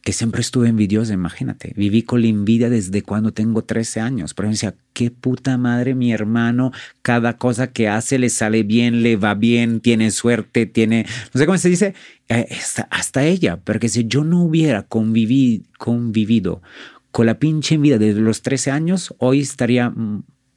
[0.06, 1.72] que siempre estuve envidiosa, imagínate.
[1.74, 4.34] Viví con la envidia desde cuando tengo 13 años.
[4.34, 6.70] Pero me decía, qué puta madre mi hermano,
[7.02, 11.44] cada cosa que hace le sale bien, le va bien, tiene suerte, tiene, no sé
[11.44, 11.94] cómo se dice,
[12.28, 12.46] eh,
[12.88, 16.62] hasta, ella, porque si yo no hubiera convivido
[17.10, 19.92] con la pinche envidia desde los 13 años, hoy estaría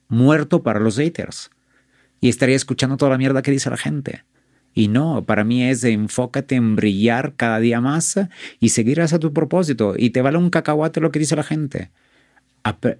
[0.06, 1.50] muerto para los haters
[2.20, 4.22] y estaría escuchando toda la mierda que dice la gente.
[4.74, 8.20] Y no, para mí es enfócate en brillar cada día más
[8.60, 9.94] y seguir hacia tu propósito.
[9.96, 11.90] Y te vale un cacahuate lo que dice la gente.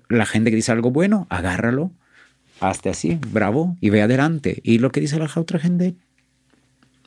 [0.09, 1.93] La gente que dice algo bueno, agárralo,
[2.61, 4.61] hazte así, bravo, y ve adelante.
[4.64, 5.95] Y lo que dice la otra gente,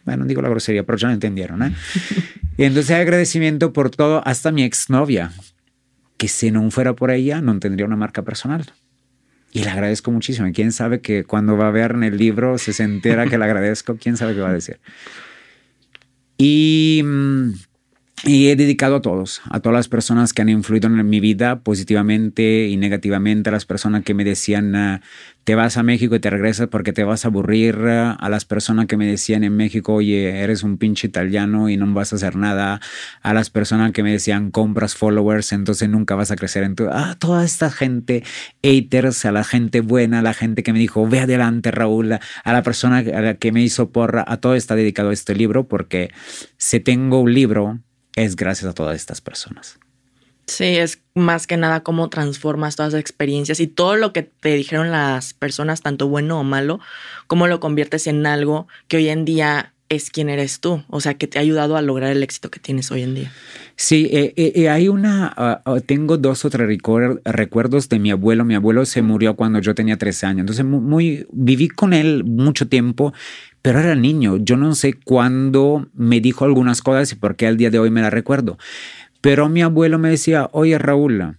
[0.06, 1.64] bueno, digo la grosería, pero ya no entendieron.
[1.64, 1.76] ¿eh?
[2.58, 5.32] y entonces agradecimiento por todo, hasta mi exnovia,
[6.18, 8.66] que si no fuera por ella, no tendría una marca personal.
[9.54, 10.50] Y le agradezco muchísimo.
[10.52, 13.46] quién sabe que cuando va a ver en el libro se, se entera que le
[13.46, 14.80] agradezco, quién sabe qué va a decir.
[16.40, 17.52] Y mm,
[18.26, 21.60] y he dedicado a todos, a todas las personas que han influido en mi vida
[21.60, 25.02] positivamente y negativamente, a las personas que me decían, ah,
[25.44, 28.86] te vas a México y te regresas porque te vas a aburrir, a las personas
[28.86, 32.38] que me decían en México, oye, eres un pinche italiano y no vas a hacer
[32.38, 32.80] nada,
[33.22, 36.88] a las personas que me decían, compras followers, entonces nunca vas a crecer en tu...
[36.90, 38.24] Ah, toda esta gente,
[38.64, 42.54] haters, a la gente buena, a la gente que me dijo, ve adelante Raúl, a
[42.54, 46.12] la persona a la que me hizo porra, a todo está dedicado este libro porque
[46.56, 47.82] si tengo un libro
[48.16, 49.80] es gracias a todas estas personas.
[50.46, 54.54] Sí, es más que nada cómo transformas todas las experiencias y todo lo que te
[54.56, 56.82] dijeron las personas, tanto bueno o malo,
[57.28, 61.14] cómo lo conviertes en algo que hoy en día es quién eres tú, o sea,
[61.14, 63.32] que te ha ayudado a lograr el éxito que tienes hoy en día.
[63.76, 66.68] Sí, eh, eh, eh, hay una, ah, ah, tengo dos o tres
[67.26, 68.46] recuerdos de mi abuelo.
[68.46, 72.68] Mi abuelo se murió cuando yo tenía 13 años, entonces muy, viví con él mucho
[72.68, 73.14] tiempo,
[73.64, 74.38] pero era niño.
[74.38, 77.90] Yo no sé cuándo me dijo algunas cosas y por qué al día de hoy
[77.90, 78.60] me la recuerdo.
[79.22, 81.38] Pero mi abuelo me decía, oye Raúl,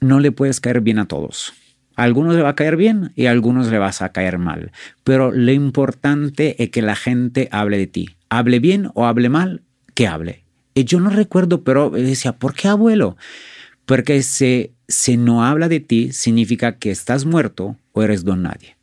[0.00, 1.52] no le puedes caer bien a todos.
[1.96, 4.72] A algunos le va a caer bien y a algunos le vas a caer mal.
[5.04, 8.08] Pero lo importante es que la gente hable de ti.
[8.30, 9.62] Hable bien o hable mal,
[9.94, 10.44] que hable.
[10.72, 13.18] Y yo no recuerdo, pero decía, ¿por qué abuelo?
[13.84, 18.78] Porque si, si no habla de ti, significa que estás muerto o eres don nadie.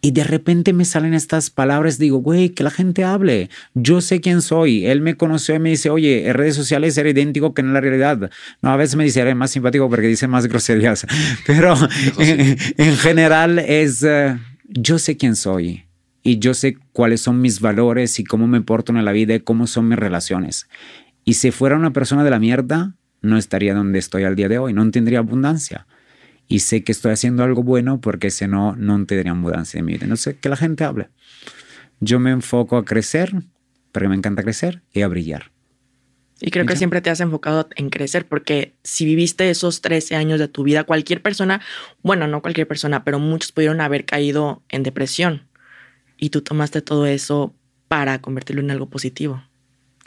[0.00, 3.50] Y de repente me salen estas palabras, digo, güey, que la gente hable.
[3.74, 4.86] Yo sé quién soy.
[4.86, 7.80] Él me conoció y me dice, oye, en redes sociales era idéntico que en la
[7.80, 8.30] realidad.
[8.62, 11.04] No, a veces me dice, eres más simpático porque dice más groserías.
[11.46, 11.74] Pero
[12.18, 14.38] en, general es, eh,
[14.68, 15.84] yo sé quién soy.
[16.22, 19.40] Y yo sé cuáles son mis valores y cómo me porto en la vida y
[19.40, 20.68] cómo son mis relaciones.
[21.24, 24.58] Y si fuera una persona de la mierda, no estaría donde estoy al día de
[24.58, 24.72] hoy.
[24.72, 25.86] No tendría abundancia
[26.48, 29.92] y sé que estoy haciendo algo bueno porque si no, no tendría mudanza en mi
[29.92, 30.06] vida.
[30.06, 31.10] No sé, que la gente hable.
[32.00, 33.32] Yo me enfoco a crecer,
[33.92, 35.52] porque me encanta crecer, y a brillar.
[36.40, 40.38] Y creo que siempre te has enfocado en crecer, porque si viviste esos 13 años
[40.38, 41.60] de tu vida, cualquier persona,
[42.02, 45.48] bueno, no cualquier persona, pero muchos pudieron haber caído en depresión.
[46.16, 47.54] Y tú tomaste todo eso
[47.88, 49.42] para convertirlo en algo positivo.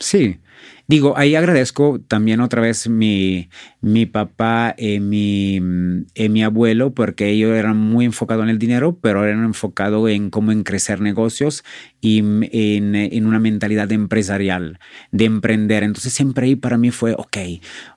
[0.01, 0.39] Sí,
[0.87, 3.49] digo, ahí agradezco también otra vez mi,
[3.81, 9.23] mi papá y mi, mi abuelo, porque ellos eran muy enfocados en el dinero, pero
[9.23, 11.63] eran enfocados en cómo crecer negocios
[12.01, 14.79] y en, en, una mentalidad empresarial,
[15.11, 15.83] de emprender.
[15.83, 17.37] Entonces siempre ahí para mí fue, ok,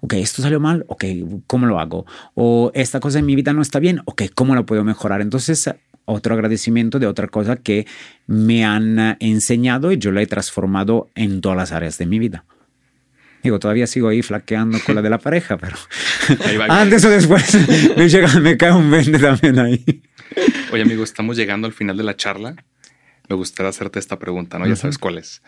[0.02, 1.04] ok, esto salió mal, ok,
[1.46, 2.04] ¿cómo lo hago?
[2.34, 5.22] O esta cosa en mi vida no está bien, ok, ¿cómo lo puedo mejorar?
[5.22, 5.70] Entonces
[6.04, 7.86] otro agradecimiento de otra cosa que
[8.26, 12.18] me han eh, enseñado y yo la he transformado en todas las áreas de mi
[12.18, 12.44] vida.
[13.42, 15.76] Digo, todavía sigo ahí flaqueando con la de la pareja, pero
[16.68, 17.54] antes o después
[17.96, 20.02] me, llega, me cae un vende también ahí.
[20.72, 22.56] Oye, amigo, estamos llegando al final de la charla.
[23.28, 24.66] Me gustaría hacerte esta pregunta, ¿no?
[24.66, 25.42] Ya sabes cuál es.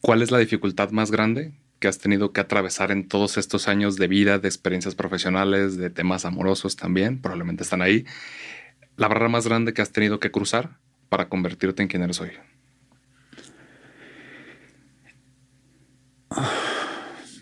[0.00, 3.96] ¿Cuál es la dificultad más grande que has tenido que atravesar en todos estos años
[3.96, 7.20] de vida, de experiencias profesionales, de temas amorosos también?
[7.20, 8.04] Probablemente están ahí
[8.96, 10.78] la barrera más grande que has tenido que cruzar
[11.08, 12.30] para convertirte en quien eres hoy?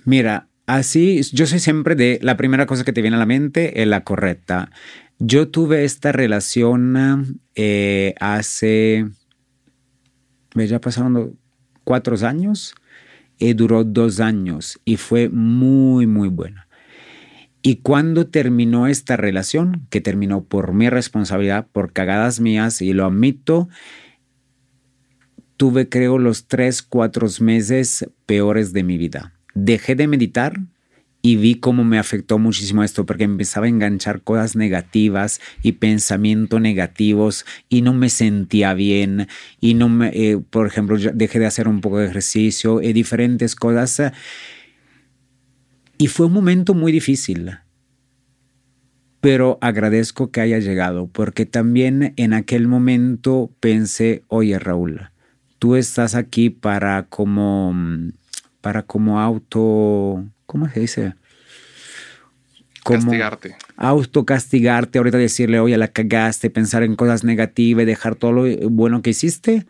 [0.04, 3.80] Mira, así yo soy siempre de la primera cosa que te viene a la mente
[3.80, 4.70] es la correcta.
[5.18, 9.06] Yo tuve esta relación eh, hace,
[10.54, 11.38] ya pasaron
[11.84, 12.74] cuatro años,
[13.38, 16.63] y duró dos años y fue muy, muy buena.
[17.66, 23.06] Y cuando terminó esta relación, que terminó por mi responsabilidad, por cagadas mías, y lo
[23.06, 23.70] admito,
[25.56, 29.32] tuve creo los tres, cuatro meses peores de mi vida.
[29.54, 30.60] Dejé de meditar
[31.22, 36.60] y vi cómo me afectó muchísimo esto, porque empezaba a enganchar cosas negativas y pensamientos
[36.60, 39.26] negativos y no me sentía bien
[39.58, 43.56] y no me, eh, por ejemplo, dejé de hacer un poco de ejercicio y diferentes
[43.56, 44.12] cosas
[45.98, 47.58] y fue un momento muy difícil,
[49.20, 55.10] pero agradezco que haya llegado, porque también en aquel momento pensé, oye Raúl,
[55.58, 57.74] tú estás aquí para como,
[58.60, 61.14] para como auto, ¿cómo se dice?
[62.84, 63.56] castigarte.
[63.76, 69.10] Autocastigarte, ahorita decirle, oye, la cagaste, pensar en cosas negativas, dejar todo lo bueno que
[69.10, 69.66] hiciste,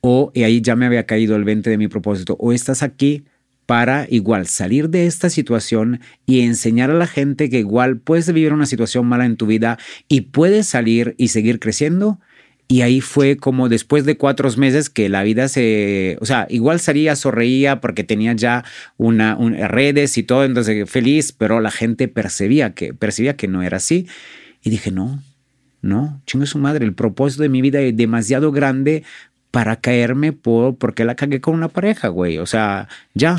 [0.00, 3.24] o y ahí ya me había caído el 20 de mi propósito, o estás aquí
[3.68, 8.54] para igual salir de esta situación y enseñar a la gente que igual puedes vivir
[8.54, 12.18] una situación mala en tu vida y puedes salir y seguir creciendo.
[12.66, 16.80] Y ahí fue como después de cuatro meses que la vida se, o sea, igual
[16.80, 18.64] salía, sonreía porque tenía ya
[18.96, 19.36] una,
[19.68, 24.06] redes y todo, entonces feliz, pero la gente percibía que, percibía que no era así.
[24.64, 25.22] Y dije, no,
[25.82, 29.04] no, chingo su madre, el propósito de mi vida es demasiado grande
[29.50, 32.38] para caerme por, porque la cagué con una pareja, güey.
[32.38, 33.36] O sea, ya.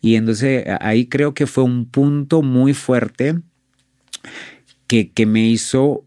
[0.00, 3.38] Y entonces ahí creo que fue un punto muy fuerte
[4.86, 6.04] que, que me hizo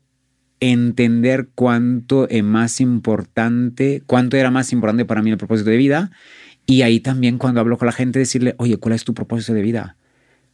[0.62, 6.12] entender cuánto es más importante, cuánto era más importante para mí el propósito de vida.
[6.66, 9.62] Y ahí también cuando hablo con la gente, decirle, oye, ¿cuál es tu propósito de
[9.62, 9.98] vida?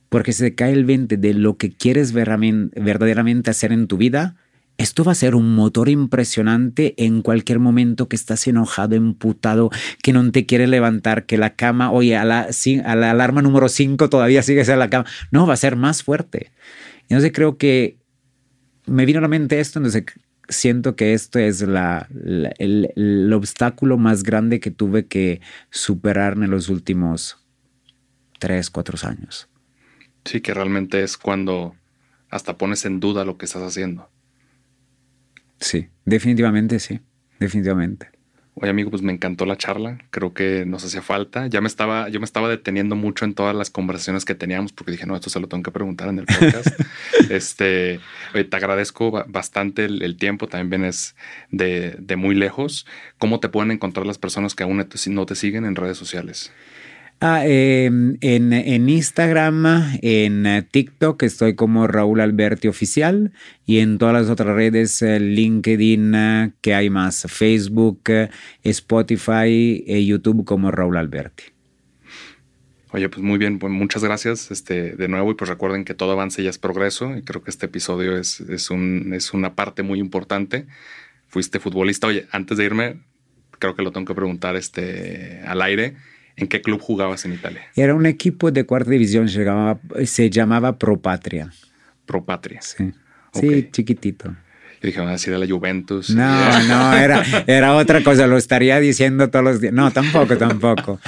[0.10, 4.36] Porque se cae el 20 de lo que quieres verdaderamente hacer en tu vida,
[4.78, 9.72] esto va a ser un motor impresionante en cualquier momento que estás enojado, emputado,
[10.04, 12.48] que no te quiere levantar, que la cama, oye, a la,
[12.86, 15.06] alarma número 5 todavía sigues en la cama.
[15.32, 16.52] No, va a ser más fuerte.
[17.04, 17.98] Entonces creo que
[18.86, 20.06] me vino a la mente esto, entonces
[20.48, 22.08] siento que esto es la,
[22.60, 25.42] el, obstáculo más grande que tuve que
[25.72, 27.38] superar en los últimos
[28.40, 29.50] tres, cuatro años.
[30.26, 31.76] Sí, que realmente es cuando
[32.30, 34.10] hasta pones en duda lo que estás haciendo.
[35.60, 37.00] Sí, definitivamente sí,
[37.40, 38.18] definitivamente.
[38.60, 40.00] Oye, amigo, pues me encantó la charla.
[40.10, 41.46] Creo que nos hacía falta.
[41.46, 44.94] Ya me estaba, yo me estaba deteniendo mucho en todas las conversaciones que teníamos porque
[44.94, 46.70] dije, no, esto se lo tengo que preguntar en el podcast.
[47.30, 48.00] este,
[48.34, 50.48] oye, te agradezco bastante el, tiempo.
[50.48, 51.16] También vienes
[51.52, 52.88] de, de, muy lejos.
[53.20, 56.52] ¿Cómo te pueden encontrar las personas que aún no te siguen en redes sociales?
[57.20, 59.66] Ah, em, en, Instagram,
[60.04, 63.34] en TikTok estoy como Raúl Alberti Oficial
[63.66, 68.04] y en todas las otras redes, eh, LinkedIn, que hay más, Facebook,
[68.64, 71.46] Spotify y YouTube como Raúl Alberti.
[72.92, 76.12] Oye, pues muy bien, pues muchas gracias este, de nuevo y pues recuerden que todo
[76.12, 78.70] avance ya es progreso y creo que este episodio es
[79.34, 80.68] una parte muy importante.
[81.28, 83.02] Fuiste futbolista, oye, antes de irme,
[83.58, 85.96] creo que lo tengo que preguntar este, al aire.
[86.38, 87.64] ¿En qué club jugabas en Italia?
[87.76, 91.52] Era un equipo de cuarta división, se llamaba, se llamaba Pro Patria.
[92.06, 92.62] Pro Patria.
[92.62, 92.94] Sí,
[93.34, 94.36] sí chiquitito.
[94.82, 96.12] Y dije, van a decir a la Juventus.
[96.12, 99.74] No, no, era, era otra cosa, lo estaría diciendo todos los días.
[99.74, 101.00] No, tampoco, tampoco,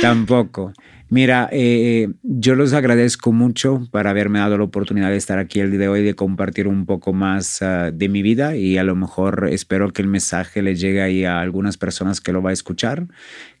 [0.00, 0.72] tampoco.
[1.10, 5.70] Mira, eh, yo los agradezco mucho por haberme dado la oportunidad de estar aquí el
[5.70, 8.94] día de hoy, de compartir un poco más uh, de mi vida y a lo
[8.94, 12.52] mejor espero que el mensaje le llegue ahí a algunas personas que lo va a
[12.52, 13.06] escuchar,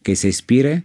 [0.02, 0.84] que se inspire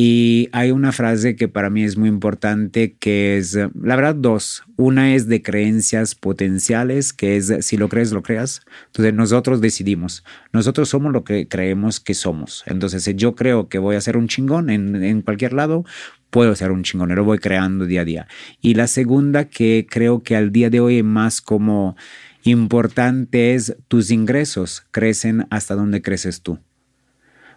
[0.00, 4.62] y hay una frase que para mí es muy importante, que es, la verdad, dos.
[4.76, 8.60] Una es de creencias potenciales, que es, si lo crees, lo creas.
[8.86, 10.22] Entonces nosotros decidimos.
[10.52, 12.62] Nosotros somos lo que creemos que somos.
[12.66, 15.84] Entonces, si yo creo que voy a ser un chingón en, en cualquier lado,
[16.30, 17.12] puedo ser un chingón.
[17.12, 18.28] Lo voy creando día a día.
[18.60, 21.96] Y la segunda, que creo que al día de hoy es más como
[22.44, 26.60] importante, es tus ingresos crecen hasta donde creces tú.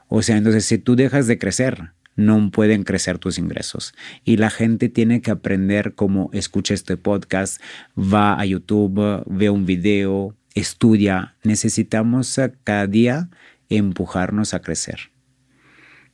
[0.07, 3.93] O sea, entonces si tú dejas de crecer, no pueden crecer tus ingresos.
[4.23, 7.61] Y la gente tiene que aprender cómo escucha este podcast,
[7.97, 11.35] va a YouTube, ve un video, estudia.
[11.43, 13.29] Necesitamos cada día
[13.69, 15.11] empujarnos a crecer.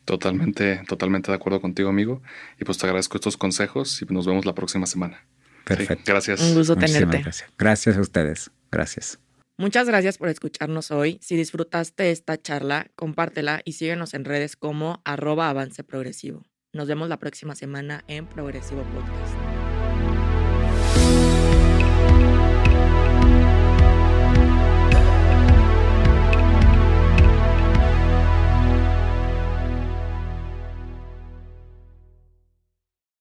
[0.06, 2.22] Totalmente, totalmente de acuerdo contigo, amigo.
[2.60, 5.26] Y pues te agradezco estos consejos y nos vemos la próxima semana.
[5.65, 6.03] Perfecto.
[6.06, 6.40] gracias.
[6.41, 7.22] Un gusto tenerte.
[7.22, 7.49] Gracias.
[7.57, 8.52] gracias a ustedes.
[8.72, 9.19] Gracias.
[9.59, 11.17] Muchas gracias por escucharnos hoy.
[11.19, 16.43] Si disfrutaste esta charla, compártela y síguenos en redes como arroba avance progresivo.
[16.73, 19.47] Nos vemos la próxima semana en Progresivo Podcast.